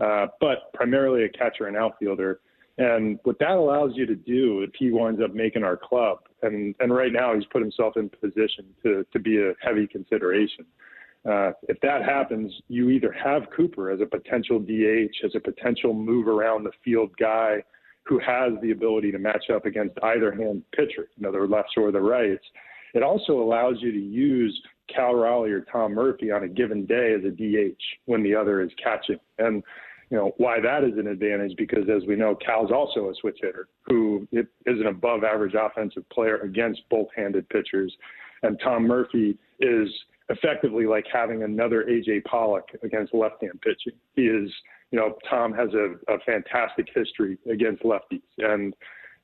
uh, 0.00 0.26
but 0.40 0.72
primarily 0.74 1.24
a 1.24 1.28
catcher 1.28 1.68
and 1.68 1.76
outfielder. 1.76 2.40
And 2.78 3.18
what 3.24 3.38
that 3.38 3.52
allows 3.52 3.92
you 3.94 4.04
to 4.06 4.14
do 4.14 4.62
if 4.62 4.70
he 4.78 4.90
winds 4.90 5.20
up 5.22 5.34
making 5.34 5.64
our 5.64 5.76
club, 5.76 6.18
and, 6.42 6.74
and 6.78 6.94
right 6.94 7.12
now 7.12 7.34
he's 7.34 7.46
put 7.46 7.62
himself 7.62 7.96
in 7.96 8.10
position 8.10 8.66
to, 8.82 9.06
to 9.12 9.18
be 9.18 9.38
a 9.38 9.54
heavy 9.62 9.86
consideration. 9.86 10.66
Uh, 11.26 11.52
if 11.68 11.80
that 11.80 12.04
happens, 12.04 12.52
you 12.68 12.90
either 12.90 13.10
have 13.12 13.44
Cooper 13.56 13.90
as 13.90 14.00
a 14.00 14.06
potential 14.06 14.60
DH, 14.60 15.24
as 15.24 15.34
a 15.34 15.40
potential 15.40 15.92
move 15.94 16.28
around 16.28 16.64
the 16.64 16.70
field 16.84 17.10
guy 17.18 17.62
who 18.04 18.20
has 18.20 18.52
the 18.62 18.70
ability 18.70 19.10
to 19.10 19.18
match 19.18 19.50
up 19.52 19.66
against 19.66 19.96
either 20.04 20.30
hand 20.30 20.62
pitcher, 20.72 21.08
you 21.16 21.22
know, 21.22 21.32
the 21.32 21.38
lefts 21.38 21.72
or 21.76 21.90
the 21.90 22.00
right. 22.00 22.38
It 22.94 23.02
also 23.02 23.40
allows 23.40 23.76
you 23.80 23.90
to 23.90 23.98
use 23.98 24.62
Cal 24.94 25.14
Raleigh 25.14 25.50
or 25.50 25.62
Tom 25.62 25.92
Murphy 25.92 26.30
on 26.30 26.44
a 26.44 26.48
given 26.48 26.86
day 26.86 27.14
as 27.14 27.24
a 27.24 27.30
DH 27.30 27.82
when 28.04 28.22
the 28.22 28.34
other 28.34 28.62
is 28.62 28.70
catching. 28.82 29.18
And 29.38 29.64
you 30.10 30.16
know 30.16 30.32
why 30.36 30.60
that 30.60 30.84
is 30.84 30.96
an 30.98 31.06
advantage 31.06 31.56
because 31.56 31.84
as 31.94 32.06
we 32.06 32.16
know 32.16 32.34
cal's 32.34 32.70
also 32.70 33.10
a 33.10 33.14
switch 33.20 33.38
hitter 33.40 33.68
who 33.86 34.26
is 34.32 34.46
an 34.66 34.86
above 34.86 35.24
average 35.24 35.54
offensive 35.54 36.08
player 36.10 36.38
against 36.38 36.82
both 36.90 37.08
handed 37.16 37.48
pitchers. 37.48 37.94
And 38.42 38.58
tom 38.62 38.86
murphy 38.86 39.36
is 39.60 39.88
effectively 40.28 40.86
like 40.86 41.04
having 41.12 41.42
another 41.42 41.84
aj 41.88 42.24
pollock 42.24 42.68
against 42.82 43.14
left 43.14 43.42
hand 43.42 43.60
pitching. 43.62 43.98
He 44.14 44.22
is 44.22 44.50
you 44.90 44.98
know 44.98 45.16
tom 45.28 45.52
has 45.54 45.70
a, 45.74 45.94
a 46.12 46.18
fantastic 46.20 46.86
history 46.94 47.38
against 47.50 47.82
lefties. 47.82 48.22
And 48.38 48.74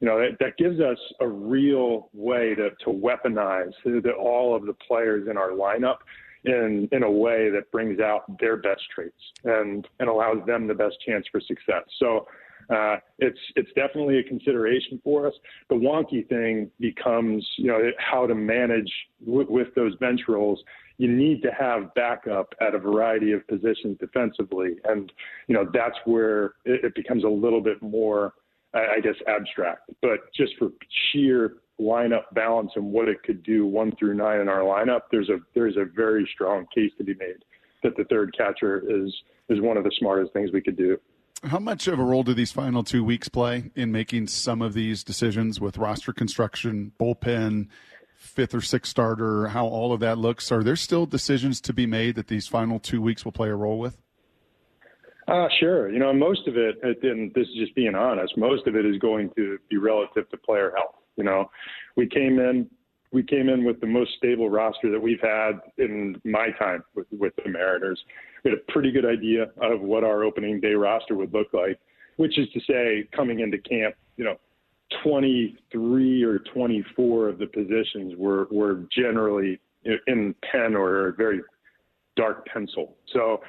you 0.01 0.09
know 0.09 0.19
that, 0.19 0.39
that 0.41 0.57
gives 0.57 0.81
us 0.81 0.99
a 1.21 1.29
real 1.29 2.09
way 2.13 2.57
to, 2.57 2.71
to 2.71 2.87
weaponize 2.87 3.73
all 4.19 4.57
of 4.57 4.67
the 4.67 4.75
players 4.87 5.29
in 5.31 5.37
our 5.37 5.51
lineup 5.51 5.99
in 6.45 6.89
in 6.93 7.03
a 7.03 7.11
way 7.11 7.51
that 7.51 7.71
brings 7.71 8.01
out 8.01 8.39
their 8.39 8.57
best 8.57 8.83
traits 8.95 9.15
and 9.45 9.87
and 10.01 10.09
allows 10.09 10.45
them 10.47 10.67
the 10.67 10.75
best 10.75 10.97
chance 11.07 11.27
for 11.31 11.41
success. 11.41 11.85
So 11.99 12.27
uh, 12.71 12.97
it's 13.19 13.39
it's 13.57 13.71
definitely 13.75 14.19
a 14.19 14.23
consideration 14.23 15.01
for 15.03 15.27
us. 15.27 15.35
The 15.69 15.75
wonky 15.75 16.29
thing 16.29 16.71
becomes 16.81 17.47
you 17.57 17.67
know 17.67 17.91
how 17.99 18.27
to 18.27 18.35
manage 18.35 18.91
w- 19.25 19.47
with 19.49 19.75
those 19.75 19.95
bench 19.97 20.23
roles. 20.29 20.63
You 20.99 21.11
need 21.11 21.43
to 21.43 21.51
have 21.59 21.93
backup 21.95 22.55
at 22.61 22.75
a 22.75 22.79
variety 22.79 23.33
of 23.33 23.47
positions 23.49 23.99
defensively, 23.99 24.77
and 24.85 25.13
you 25.49 25.55
know 25.55 25.69
that's 25.73 25.97
where 26.05 26.55
it, 26.65 26.85
it 26.85 26.95
becomes 26.95 27.25
a 27.25 27.29
little 27.29 27.61
bit 27.61 27.83
more, 27.83 28.35
I, 28.75 28.97
I 28.97 29.01
guess, 29.01 29.17
abstract. 29.27 29.91
But 30.01 30.33
just 30.35 30.53
for 30.59 30.69
sheer 31.13 31.57
lineup 31.83 32.25
balance 32.33 32.73
and 32.77 32.85
what 32.85 33.09
it 33.09 33.23
could 33.23 33.43
do 33.43 33.67
one 33.67 33.93
through 33.97 34.15
nine 34.15 34.41
in 34.41 34.49
our 34.49 34.61
lineup, 34.61 35.03
there's 35.11 35.29
a 35.29 35.39
there's 35.55 35.77
a 35.77 35.85
very 35.85 36.29
strong 36.33 36.67
case 36.75 36.93
to 36.99 37.05
be 37.05 37.15
made 37.15 37.45
that 37.83 37.97
the 37.97 38.05
third 38.05 38.35
catcher 38.37 38.83
is 38.89 39.13
is 39.49 39.61
one 39.61 39.77
of 39.77 39.85
the 39.85 39.93
smartest 39.99 40.33
things 40.33 40.51
we 40.53 40.61
could 40.61 40.77
do. 40.77 40.99
How 41.45 41.59
much 41.59 41.89
of 41.89 41.99
a 41.99 42.05
role 42.05 42.23
do 42.23 42.35
these 42.35 42.53
final 42.53 42.85
two 42.85 43.03
weeks 43.03 43.29
play 43.29 43.73
in 43.75 43.91
making 43.91 44.29
some 44.29 44.63
of 44.63 44.75
these 44.75 45.03
decisions 45.03 45.61
with 45.61 45.77
roster 45.77 46.13
construction, 46.13 46.93
bullpen, 47.01 47.67
fifth 48.15 48.55
or 48.55 48.61
sixth 48.61 48.91
starter, 48.91 49.49
how 49.49 49.67
all 49.67 49.93
of 49.93 50.01
that 50.01 50.19
looks? 50.19 50.53
Are 50.53 50.63
there 50.63 50.77
still 50.77 51.05
decisions 51.05 51.61
to 51.63 51.73
be 51.73 51.87
made 51.87 52.15
that 52.15 52.29
these 52.29 52.47
final 52.47 52.79
two 52.79 53.03
weeks 53.03 53.25
will 53.25 53.33
play 53.33 53.49
a 53.49 53.57
role 53.57 53.79
with? 53.79 53.99
Uh, 55.27 55.49
sure. 55.59 55.91
You 55.91 55.99
know, 55.99 56.13
most 56.13 56.47
of 56.47 56.57
it, 56.57 56.77
and 56.83 57.33
this 57.35 57.47
is 57.49 57.55
just 57.57 57.75
being 57.75 57.95
honest, 57.95 58.37
most 58.37 58.67
of 58.67 58.77
it 58.77 58.87
is 58.87 58.99
going 58.99 59.31
to 59.37 59.59
be 59.69 59.77
relative 59.77 60.29
to 60.31 60.37
player 60.37 60.73
health. 60.77 60.95
You 61.17 61.25
know, 61.25 61.51
we 61.97 62.07
came 62.07 62.39
in 62.39 62.69
we 63.13 63.23
came 63.23 63.49
in 63.49 63.65
with 63.65 63.81
the 63.81 63.87
most 63.87 64.13
stable 64.17 64.49
roster 64.49 64.91
that 64.91 65.01
we've 65.01 65.21
had 65.21 65.61
in 65.77 66.21
my 66.25 66.49
time 66.59 66.83
with, 66.95 67.07
with 67.13 67.35
the 67.45 67.51
Mariners. 67.51 68.03
We 68.43 68.51
had 68.51 68.59
a 68.59 68.73
pretty 68.73 68.91
good 68.91 69.05
idea 69.05 69.51
of 69.61 69.83
what 69.83 70.03
our 70.03 70.25
opening 70.25 70.61
day 70.61 70.73
roster 70.73 71.15
would 71.15 71.33
look 71.33 71.49
like, 71.53 71.79
which 72.17 72.39
is 72.39 72.49
to 72.55 72.61
say, 72.61 73.07
coming 73.15 73.41
into 73.41 73.59
camp, 73.59 73.95
you 74.17 74.25
know, 74.25 74.37
23 75.05 76.23
or 76.23 76.39
24 76.39 77.29
of 77.29 77.39
the 77.39 77.47
positions 77.47 78.15
were 78.17 78.47
were 78.51 78.85
generally 78.95 79.61
in 80.07 80.35
pen 80.51 80.75
or 80.75 81.15
very 81.17 81.41
dark 82.17 82.47
pencil. 82.47 82.97
So 83.13 83.41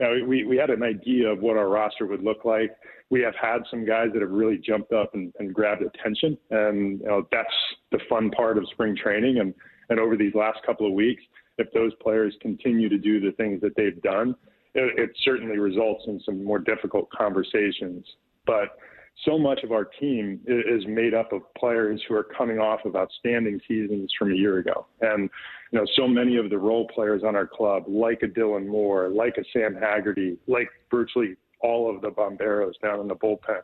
uh, 0.00 0.26
we 0.26 0.44
we 0.44 0.56
had 0.56 0.70
an 0.70 0.82
idea 0.82 1.28
of 1.28 1.40
what 1.40 1.56
our 1.56 1.68
roster 1.68 2.06
would 2.06 2.22
look 2.22 2.44
like 2.44 2.70
we 3.12 3.20
have 3.20 3.34
had 3.34 3.58
some 3.70 3.84
guys 3.84 4.08
that 4.14 4.22
have 4.22 4.30
really 4.30 4.56
jumped 4.56 4.90
up 4.90 5.14
and, 5.14 5.34
and 5.38 5.52
grabbed 5.52 5.82
attention, 5.82 6.38
and 6.50 6.98
you 7.00 7.06
know, 7.06 7.28
that's 7.30 7.52
the 7.92 7.98
fun 8.08 8.30
part 8.30 8.56
of 8.56 8.66
spring 8.70 8.96
training. 8.96 9.38
And 9.38 9.54
and 9.90 10.00
over 10.00 10.16
these 10.16 10.34
last 10.34 10.60
couple 10.64 10.86
of 10.86 10.94
weeks, 10.94 11.22
if 11.58 11.70
those 11.72 11.92
players 12.02 12.34
continue 12.40 12.88
to 12.88 12.96
do 12.96 13.20
the 13.20 13.32
things 13.32 13.60
that 13.60 13.76
they've 13.76 14.00
done, 14.00 14.34
it, 14.74 14.98
it 14.98 15.10
certainly 15.22 15.58
results 15.58 16.04
in 16.06 16.20
some 16.24 16.42
more 16.42 16.58
difficult 16.58 17.10
conversations. 17.10 18.06
But 18.46 18.78
so 19.24 19.38
much 19.38 19.62
of 19.62 19.72
our 19.72 19.84
team 19.84 20.40
is 20.46 20.84
made 20.86 21.14
up 21.14 21.32
of 21.32 21.42
players 21.54 22.02
who 22.08 22.14
are 22.14 22.24
coming 22.24 22.58
off 22.58 22.80
of 22.84 22.96
outstanding 22.96 23.60
seasons 23.68 24.10
from 24.18 24.32
a 24.32 24.34
year 24.34 24.58
ago. 24.58 24.86
And, 25.00 25.30
you 25.70 25.78
know, 25.78 25.86
so 25.96 26.08
many 26.08 26.36
of 26.36 26.50
the 26.50 26.58
role 26.58 26.88
players 26.88 27.22
on 27.24 27.36
our 27.36 27.46
club, 27.46 27.84
like 27.86 28.22
a 28.22 28.26
Dylan 28.26 28.66
Moore, 28.66 29.08
like 29.08 29.36
a 29.38 29.44
Sam 29.52 29.74
Haggerty, 29.74 30.38
like 30.48 30.68
virtually 30.90 31.36
all 31.60 31.94
of 31.94 32.02
the 32.02 32.10
bomberos 32.10 32.72
down 32.82 33.00
in 33.00 33.08
the 33.08 33.14
bullpen. 33.14 33.62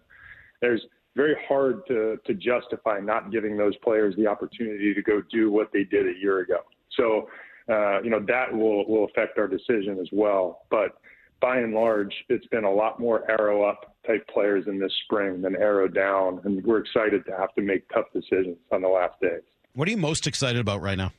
There's 0.60 0.82
very 1.16 1.36
hard 1.48 1.84
to 1.88 2.18
to 2.26 2.34
justify 2.34 3.00
not 3.00 3.32
giving 3.32 3.56
those 3.56 3.76
players 3.78 4.14
the 4.16 4.26
opportunity 4.26 4.94
to 4.94 5.02
go 5.02 5.20
do 5.32 5.50
what 5.50 5.70
they 5.72 5.82
did 5.82 6.06
a 6.06 6.16
year 6.20 6.40
ago. 6.40 6.58
So, 6.96 7.28
uh, 7.68 8.00
you 8.02 8.10
know, 8.10 8.24
that 8.28 8.52
will 8.52 8.86
will 8.88 9.06
affect 9.06 9.38
our 9.38 9.48
decision 9.48 9.98
as 10.00 10.08
well. 10.12 10.66
But 10.70 10.98
by 11.40 11.58
and 11.58 11.72
large, 11.72 12.12
it's 12.28 12.46
been 12.46 12.64
a 12.64 12.72
lot 12.72 12.98
more 12.98 13.30
arrow 13.30 13.62
up 13.62 13.96
type 14.06 14.26
players 14.32 14.64
in 14.66 14.78
this 14.78 14.92
spring 15.04 15.42
than 15.42 15.54
arrow 15.56 15.88
down, 15.88 16.40
and 16.44 16.64
we're 16.64 16.78
excited 16.78 17.24
to 17.26 17.36
have 17.36 17.54
to 17.54 17.62
make 17.62 17.88
tough 17.90 18.06
decisions 18.12 18.56
on 18.72 18.82
the 18.82 18.88
last 18.88 19.20
days. 19.20 19.42
What 19.74 19.86
are 19.88 19.90
you 19.90 19.96
most 19.96 20.26
excited 20.26 20.60
about 20.60 20.80
right 20.80 20.98
now? 20.98 21.12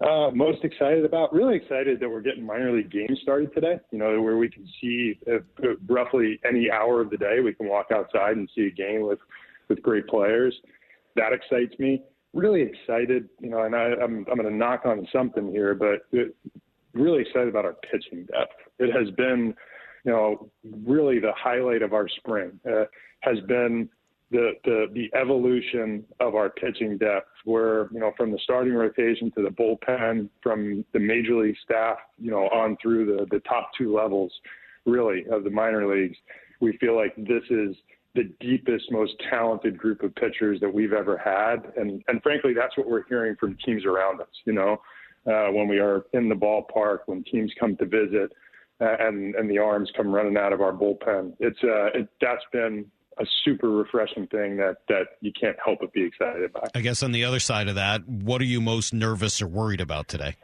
Uh, 0.00 0.30
most 0.30 0.64
excited 0.64 1.04
about, 1.04 1.30
really 1.30 1.56
excited 1.56 2.00
that 2.00 2.08
we're 2.08 2.22
getting 2.22 2.46
minor 2.46 2.74
league 2.74 2.90
games 2.90 3.18
started 3.22 3.52
today. 3.52 3.78
You 3.90 3.98
know, 3.98 4.22
where 4.22 4.38
we 4.38 4.48
can 4.48 4.66
see 4.80 5.18
if, 5.26 5.42
if 5.58 5.78
roughly 5.86 6.40
any 6.48 6.70
hour 6.70 7.02
of 7.02 7.10
the 7.10 7.18
day 7.18 7.40
we 7.40 7.52
can 7.52 7.68
walk 7.68 7.88
outside 7.92 8.38
and 8.38 8.48
see 8.54 8.66
a 8.66 8.70
game 8.70 9.02
with 9.02 9.18
with 9.68 9.82
great 9.82 10.06
players. 10.06 10.54
That 11.16 11.32
excites 11.34 11.78
me. 11.78 12.02
Really 12.32 12.62
excited, 12.62 13.28
you 13.40 13.50
know, 13.50 13.64
and 13.64 13.76
I, 13.76 13.92
I'm 14.02 14.24
I'm 14.30 14.38
going 14.38 14.44
to 14.48 14.54
knock 14.54 14.86
on 14.86 15.06
something 15.12 15.50
here, 15.50 15.74
but 15.74 16.06
it, 16.12 16.34
really 16.94 17.22
excited 17.22 17.48
about 17.48 17.64
our 17.64 17.76
pitching 17.90 18.26
depth. 18.26 18.54
It 18.78 18.92
has 18.92 19.10
been, 19.16 19.54
you 20.04 20.12
know, 20.12 20.50
really 20.86 21.18
the 21.18 21.32
highlight 21.36 21.82
of 21.82 21.92
our 21.92 22.08
spring. 22.08 22.58
Uh, 22.68 22.84
has 23.20 23.38
been 23.46 23.88
the, 24.30 24.52
the 24.64 24.86
the 24.94 25.10
evolution 25.18 26.04
of 26.20 26.34
our 26.34 26.50
pitching 26.50 26.96
depth, 26.98 27.28
where 27.44 27.88
you 27.92 27.98
know 27.98 28.12
from 28.16 28.30
the 28.30 28.38
starting 28.42 28.74
rotation 28.74 29.30
to 29.36 29.42
the 29.42 29.48
bullpen, 29.48 30.28
from 30.42 30.84
the 30.92 31.00
major 31.00 31.34
league 31.34 31.56
staff, 31.64 31.98
you 32.18 32.30
know, 32.30 32.48
on 32.48 32.76
through 32.80 33.06
the 33.06 33.26
the 33.30 33.40
top 33.40 33.70
two 33.76 33.94
levels, 33.94 34.32
really 34.86 35.24
of 35.30 35.44
the 35.44 35.50
minor 35.50 35.86
leagues, 35.86 36.16
we 36.60 36.76
feel 36.78 36.96
like 36.96 37.14
this 37.16 37.42
is 37.50 37.74
the 38.14 38.32
deepest, 38.40 38.90
most 38.90 39.12
talented 39.28 39.78
group 39.78 40.02
of 40.02 40.14
pitchers 40.16 40.60
that 40.60 40.72
we've 40.72 40.92
ever 40.92 41.18
had, 41.18 41.72
and 41.76 42.02
and 42.06 42.22
frankly, 42.22 42.52
that's 42.54 42.76
what 42.76 42.88
we're 42.88 43.06
hearing 43.08 43.34
from 43.38 43.56
teams 43.64 43.84
around 43.84 44.20
us. 44.20 44.28
You 44.44 44.52
know, 44.52 44.80
uh, 45.26 45.48
when 45.52 45.68
we 45.68 45.78
are 45.78 46.04
in 46.12 46.28
the 46.28 46.34
ballpark, 46.34 47.00
when 47.06 47.24
teams 47.24 47.52
come 47.58 47.76
to 47.76 47.86
visit, 47.86 48.32
uh, 48.80 48.96
and 49.00 49.34
and 49.34 49.50
the 49.50 49.58
arms 49.58 49.90
come 49.96 50.12
running 50.12 50.36
out 50.36 50.52
of 50.52 50.60
our 50.60 50.72
bullpen. 50.72 51.34
It's 51.40 51.58
uh, 51.62 51.98
it, 51.98 52.08
that's 52.20 52.44
been 52.52 52.86
a 53.18 53.24
super 53.44 53.70
refreshing 53.70 54.26
thing 54.28 54.56
that 54.56 54.78
that 54.88 55.04
you 55.20 55.32
can't 55.38 55.56
help 55.64 55.80
but 55.80 55.92
be 55.92 56.04
excited 56.04 56.44
about. 56.44 56.70
I 56.74 56.80
guess 56.80 57.02
on 57.02 57.12
the 57.12 57.24
other 57.24 57.40
side 57.40 57.68
of 57.68 57.74
that, 57.74 58.08
what 58.08 58.40
are 58.40 58.46
you 58.46 58.60
most 58.60 58.94
nervous 58.94 59.42
or 59.42 59.46
worried 59.46 59.80
about 59.80 60.08
today? 60.08 60.36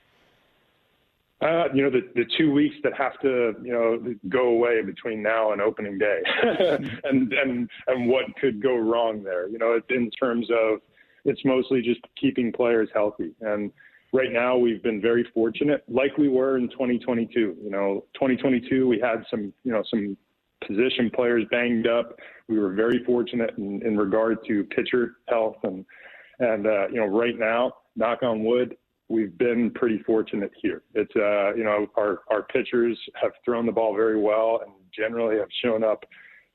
Uh, 1.43 1.65
you 1.75 1.83
know, 1.83 1.91
the, 1.91 2.01
the 2.15 2.25
two 2.39 2.51
weeks 2.51 2.77
that 2.83 2.95
have 2.97 3.21
to, 3.21 3.53
you 3.63 3.71
know, 3.71 4.15
go 4.31 4.49
away 4.49 4.81
between 4.81 5.23
now 5.23 5.53
and 5.53 5.61
opening 5.61 5.99
day 5.99 6.23
and, 6.43 7.31
and, 7.35 7.69
and 7.89 8.09
what 8.09 8.25
could 8.41 8.63
go 8.63 8.75
wrong 8.75 9.23
there, 9.23 9.47
you 9.47 9.59
know, 9.59 9.79
in 9.91 10.11
terms 10.13 10.49
of 10.51 10.79
it's 11.27 11.45
mostly 11.45 11.83
just 11.83 12.01
keeping 12.19 12.51
players 12.51 12.89
healthy. 12.95 13.33
And 13.43 13.71
right 14.13 14.33
now 14.33 14.57
we've 14.57 14.83
been 14.83 15.01
very 15.01 15.27
fortunate, 15.35 15.85
like 15.89 16.17
we 16.19 16.29
were 16.29 16.57
in 16.57 16.69
2022. 16.71 17.57
You 17.63 17.71
know, 17.71 18.05
2022, 18.15 18.87
we 18.87 19.01
had 19.01 19.25
some, 19.31 19.53
you 19.65 19.73
know, 19.73 19.83
some 19.91 20.17
position 20.67 21.11
players 21.15 21.45
banged 21.51 21.87
up. 21.87 22.17
We 22.49 22.59
were 22.59 22.73
very 22.73 23.03
fortunate 23.05 23.55
in, 23.59 23.83
in 23.85 23.97
regard 23.97 24.39
to 24.47 24.65
pitcher 24.65 25.17
health, 25.29 25.57
and 25.63 25.85
and 26.39 26.67
uh, 26.67 26.89
you 26.89 26.97
know 26.97 27.07
right 27.07 27.39
now, 27.39 27.73
knock 27.97 28.23
on 28.23 28.45
wood, 28.45 28.77
we've 29.09 29.37
been 29.39 29.71
pretty 29.71 29.99
fortunate 30.05 30.53
here. 30.61 30.83
It's 30.95 31.15
uh, 31.17 31.55
you 31.55 31.65
know 31.65 31.87
our 31.97 32.21
our 32.31 32.43
pitchers 32.43 32.99
have 33.21 33.33
thrown 33.45 33.67
the 33.67 33.73
ball 33.73 33.95
very 33.95 34.21
well 34.21 34.61
and 34.65 34.73
generally 34.97 35.39
have 35.39 35.49
shown 35.63 35.85
up 35.85 36.05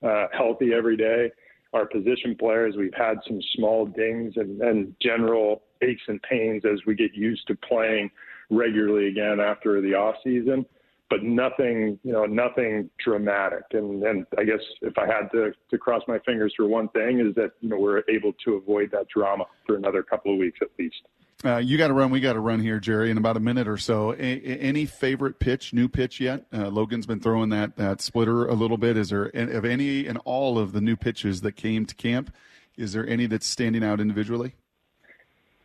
uh, 0.02 0.26
healthy 0.32 0.72
every 0.72 0.96
day. 0.96 1.30
Our 1.72 1.86
position 1.86 2.36
players, 2.38 2.74
we've 2.76 2.94
had 2.94 3.18
some 3.26 3.40
small 3.54 3.86
dings 3.86 4.34
and, 4.36 4.60
and 4.60 4.94
general 5.00 5.62
aches 5.82 6.02
and 6.08 6.20
pains 6.22 6.64
as 6.70 6.80
we 6.86 6.94
get 6.94 7.14
used 7.14 7.46
to 7.48 7.54
playing 7.56 8.10
regularly 8.50 9.08
again 9.08 9.40
after 9.40 9.80
the 9.80 9.94
off 9.94 10.16
season 10.22 10.66
but 11.12 11.22
nothing, 11.22 11.98
you 12.04 12.10
know, 12.10 12.24
nothing 12.24 12.88
dramatic. 13.04 13.64
And 13.72 14.02
and 14.02 14.24
I 14.38 14.44
guess 14.44 14.60
if 14.80 14.96
I 14.96 15.06
had 15.06 15.30
to 15.32 15.52
to 15.70 15.76
cross 15.76 16.02
my 16.08 16.18
fingers 16.20 16.54
for 16.56 16.66
one 16.66 16.88
thing 16.88 17.20
is 17.20 17.34
that 17.34 17.52
you 17.60 17.68
know 17.68 17.78
we're 17.78 18.02
able 18.08 18.32
to 18.46 18.54
avoid 18.54 18.90
that 18.92 19.08
drama 19.14 19.44
for 19.66 19.76
another 19.76 20.02
couple 20.02 20.32
of 20.32 20.38
weeks 20.38 20.60
at 20.62 20.68
least. 20.78 21.02
Uh, 21.44 21.56
you 21.56 21.76
got 21.76 21.88
to 21.88 21.94
run. 21.94 22.10
We 22.10 22.20
got 22.20 22.34
to 22.34 22.40
run 22.40 22.60
here, 22.60 22.78
Jerry, 22.78 23.10
in 23.10 23.18
about 23.18 23.36
a 23.36 23.40
minute 23.40 23.66
or 23.66 23.76
so. 23.76 24.12
A- 24.12 24.16
any 24.16 24.86
favorite 24.86 25.40
pitch, 25.40 25.72
new 25.72 25.88
pitch 25.88 26.20
yet? 26.20 26.46
Uh, 26.52 26.68
Logan's 26.68 27.06
been 27.06 27.20
throwing 27.20 27.48
that 27.50 27.76
that 27.76 28.00
splitter 28.00 28.46
a 28.46 28.54
little 28.54 28.78
bit. 28.78 28.96
Is 28.96 29.10
there 29.10 29.24
of 29.24 29.64
any 29.64 30.06
and 30.06 30.18
all 30.24 30.58
of 30.58 30.72
the 30.72 30.80
new 30.80 30.96
pitches 30.96 31.40
that 31.40 31.52
came 31.52 31.84
to 31.86 31.94
camp? 31.94 32.32
Is 32.76 32.92
there 32.92 33.06
any 33.06 33.26
that's 33.26 33.46
standing 33.46 33.82
out 33.82 34.00
individually? 34.00 34.54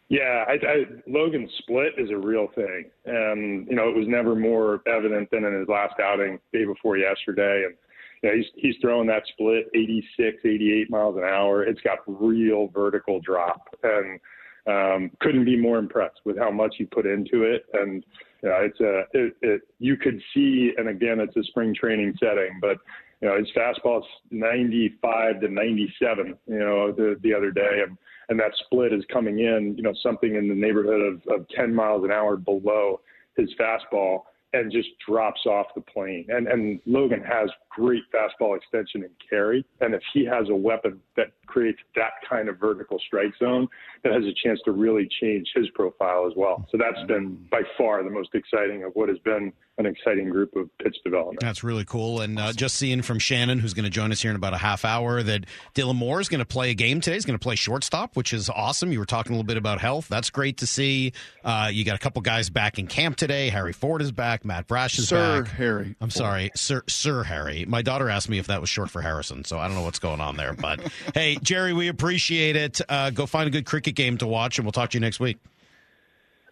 Yeah, 0.09 0.45
I, 0.47 0.53
I, 0.53 0.85
Logan's 1.05 1.51
split 1.57 1.93
is 1.97 2.09
a 2.11 2.17
real 2.17 2.47
thing, 2.55 2.85
and 3.05 3.67
you 3.67 3.75
know 3.75 3.89
it 3.89 3.95
was 3.95 4.07
never 4.07 4.35
more 4.35 4.81
evident 4.87 5.29
than 5.31 5.43
in 5.43 5.53
his 5.59 5.67
last 5.67 5.99
outing 6.01 6.39
day 6.53 6.63
before 6.63 6.97
yesterday. 6.97 7.65
And 7.65 7.75
you 8.23 8.29
know, 8.29 8.35
he's 8.35 8.45
he's 8.55 8.75
throwing 8.81 9.07
that 9.07 9.23
split 9.27 9.69
86, 9.75 10.37
88 10.45 10.89
miles 10.89 11.17
an 11.17 11.23
hour. 11.23 11.63
It's 11.63 11.81
got 11.81 11.99
real 12.07 12.67
vertical 12.67 13.19
drop, 13.19 13.67
and 13.83 14.19
um, 14.67 15.11
couldn't 15.19 15.45
be 15.45 15.57
more 15.57 15.77
impressed 15.77 16.19
with 16.25 16.37
how 16.37 16.51
much 16.51 16.75
he 16.77 16.85
put 16.85 17.05
into 17.05 17.43
it. 17.43 17.65
And 17.73 18.05
you 18.43 18.49
know, 18.49 18.57
it's 18.61 18.79
a 18.79 19.03
it, 19.13 19.33
it 19.41 19.61
you 19.79 19.97
could 19.97 20.21
see, 20.33 20.73
and 20.77 20.89
again, 20.89 21.19
it's 21.19 21.35
a 21.35 21.43
spring 21.43 21.73
training 21.73 22.15
setting, 22.19 22.59
but 22.61 22.77
you 23.21 23.27
know 23.27 23.37
his 23.37 23.47
fastball's 23.55 24.05
95 24.31 25.41
to 25.41 25.47
97. 25.47 26.37
You 26.47 26.59
know 26.59 26.91
the 26.91 27.15
the 27.23 27.33
other 27.33 27.51
day, 27.51 27.81
and 27.87 27.97
and 28.29 28.39
that 28.39 28.51
split 28.65 28.93
is 28.93 29.03
coming 29.11 29.39
in, 29.39 29.75
you 29.77 29.83
know, 29.83 29.93
something 30.03 30.35
in 30.35 30.47
the 30.47 30.55
neighborhood 30.55 31.01
of, 31.01 31.21
of 31.33 31.47
10 31.49 31.73
miles 31.73 32.03
an 32.03 32.11
hour 32.11 32.35
below 32.35 32.99
his 33.37 33.49
fastball 33.59 34.23
and 34.53 34.71
just 34.71 34.89
drops 35.07 35.45
off 35.45 35.67
the 35.75 35.81
plane. 35.81 36.25
And 36.29 36.47
and 36.47 36.79
Logan 36.85 37.21
has 37.21 37.49
great 37.69 38.03
fastball 38.13 38.55
extension 38.55 39.03
and 39.03 39.11
carry. 39.29 39.65
And 39.81 39.93
if 39.93 40.01
he 40.13 40.25
has 40.25 40.49
a 40.49 40.55
weapon 40.55 40.99
that 41.15 41.33
creates 41.45 41.79
that 41.95 42.11
kind 42.27 42.49
of 42.49 42.57
vertical 42.59 42.99
strike 43.05 43.33
zone, 43.39 43.67
that 44.03 44.13
has 44.13 44.23
a 44.23 44.33
chance 44.43 44.59
to 44.65 44.71
really 44.71 45.07
change 45.21 45.47
his 45.55 45.69
profile 45.71 46.27
as 46.27 46.33
well. 46.35 46.67
So 46.71 46.77
that's 46.77 47.05
been 47.07 47.37
by 47.51 47.61
far 47.77 48.03
the 48.03 48.09
most 48.09 48.29
exciting 48.33 48.83
of 48.83 48.91
what 48.93 49.09
has 49.09 49.19
been 49.19 49.53
an 49.77 49.85
exciting 49.85 50.29
group 50.29 50.55
of 50.55 50.69
pitch 50.79 50.95
development. 51.03 51.39
That's 51.39 51.63
really 51.63 51.85
cool. 51.85 52.21
And 52.21 52.39
uh, 52.39 52.51
just 52.51 52.75
seeing 52.75 53.03
from 53.03 53.19
Shannon, 53.19 53.59
who's 53.59 53.75
going 53.75 53.83
to 53.83 53.91
join 53.91 54.11
us 54.11 54.21
here 54.21 54.31
in 54.31 54.35
about 54.35 54.53
a 54.53 54.57
half 54.57 54.83
hour, 54.83 55.21
that 55.21 55.45
Dylan 55.75 55.95
Moore 55.95 56.19
is 56.19 56.29
going 56.29 56.39
to 56.39 56.45
play 56.45 56.71
a 56.71 56.73
game 56.73 56.99
today. 56.99 57.13
He's 57.15 57.25
going 57.25 57.37
to 57.37 57.43
play 57.43 57.55
shortstop, 57.55 58.15
which 58.15 58.33
is 58.33 58.49
awesome. 58.49 58.91
You 58.91 58.97
were 58.99 59.05
talking 59.05 59.33
a 59.33 59.35
little 59.35 59.45
bit 59.45 59.57
about 59.57 59.79
health. 59.79 60.07
That's 60.07 60.31
great 60.31 60.57
to 60.57 60.67
see. 60.67 61.13
Uh, 61.43 61.69
you 61.71 61.85
got 61.85 61.95
a 61.95 61.99
couple 61.99 62.21
guys 62.23 62.49
back 62.49 62.79
in 62.79 62.87
camp 62.87 63.17
today. 63.17 63.49
Harry 63.49 63.73
Ford 63.73 64.01
is 64.01 64.11
back. 64.11 64.43
Matt 64.45 64.67
Brash 64.67 64.97
is 64.97 65.09
Sir 65.09 65.43
back. 65.43 65.51
Harry. 65.53 65.95
I'm 66.01 66.09
Ford. 66.09 66.13
sorry, 66.13 66.51
Sir 66.55 66.83
Sir 66.87 67.23
Harry. 67.23 67.65
My 67.67 67.83
daughter 67.83 68.09
asked 68.09 68.29
me 68.29 68.39
if 68.39 68.47
that 68.47 68.61
was 68.61 68.69
short 68.69 68.89
for 68.89 69.01
Harrison, 69.01 69.43
so 69.43 69.59
I 69.59 69.67
don't 69.67 69.75
know 69.75 69.83
what's 69.83 69.99
going 69.99 70.21
on 70.21 70.37
there. 70.37 70.53
But 70.53 70.79
hey, 71.13 71.37
Jerry, 71.43 71.73
we 71.73 71.87
appreciate 71.87 72.55
it. 72.55 72.81
Uh, 72.89 73.11
go 73.11 73.27
find 73.27 73.47
a 73.47 73.51
good 73.51 73.65
cricket 73.65 73.93
game 73.93 74.17
to 74.17 74.27
watch, 74.27 74.57
and 74.57 74.65
we'll 74.65 74.71
talk 74.71 74.89
to 74.91 74.97
you 74.97 75.01
next 75.01 75.19
week. 75.19 75.37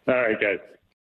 All 0.08 0.14
right, 0.14 0.40
guys. 0.40 0.60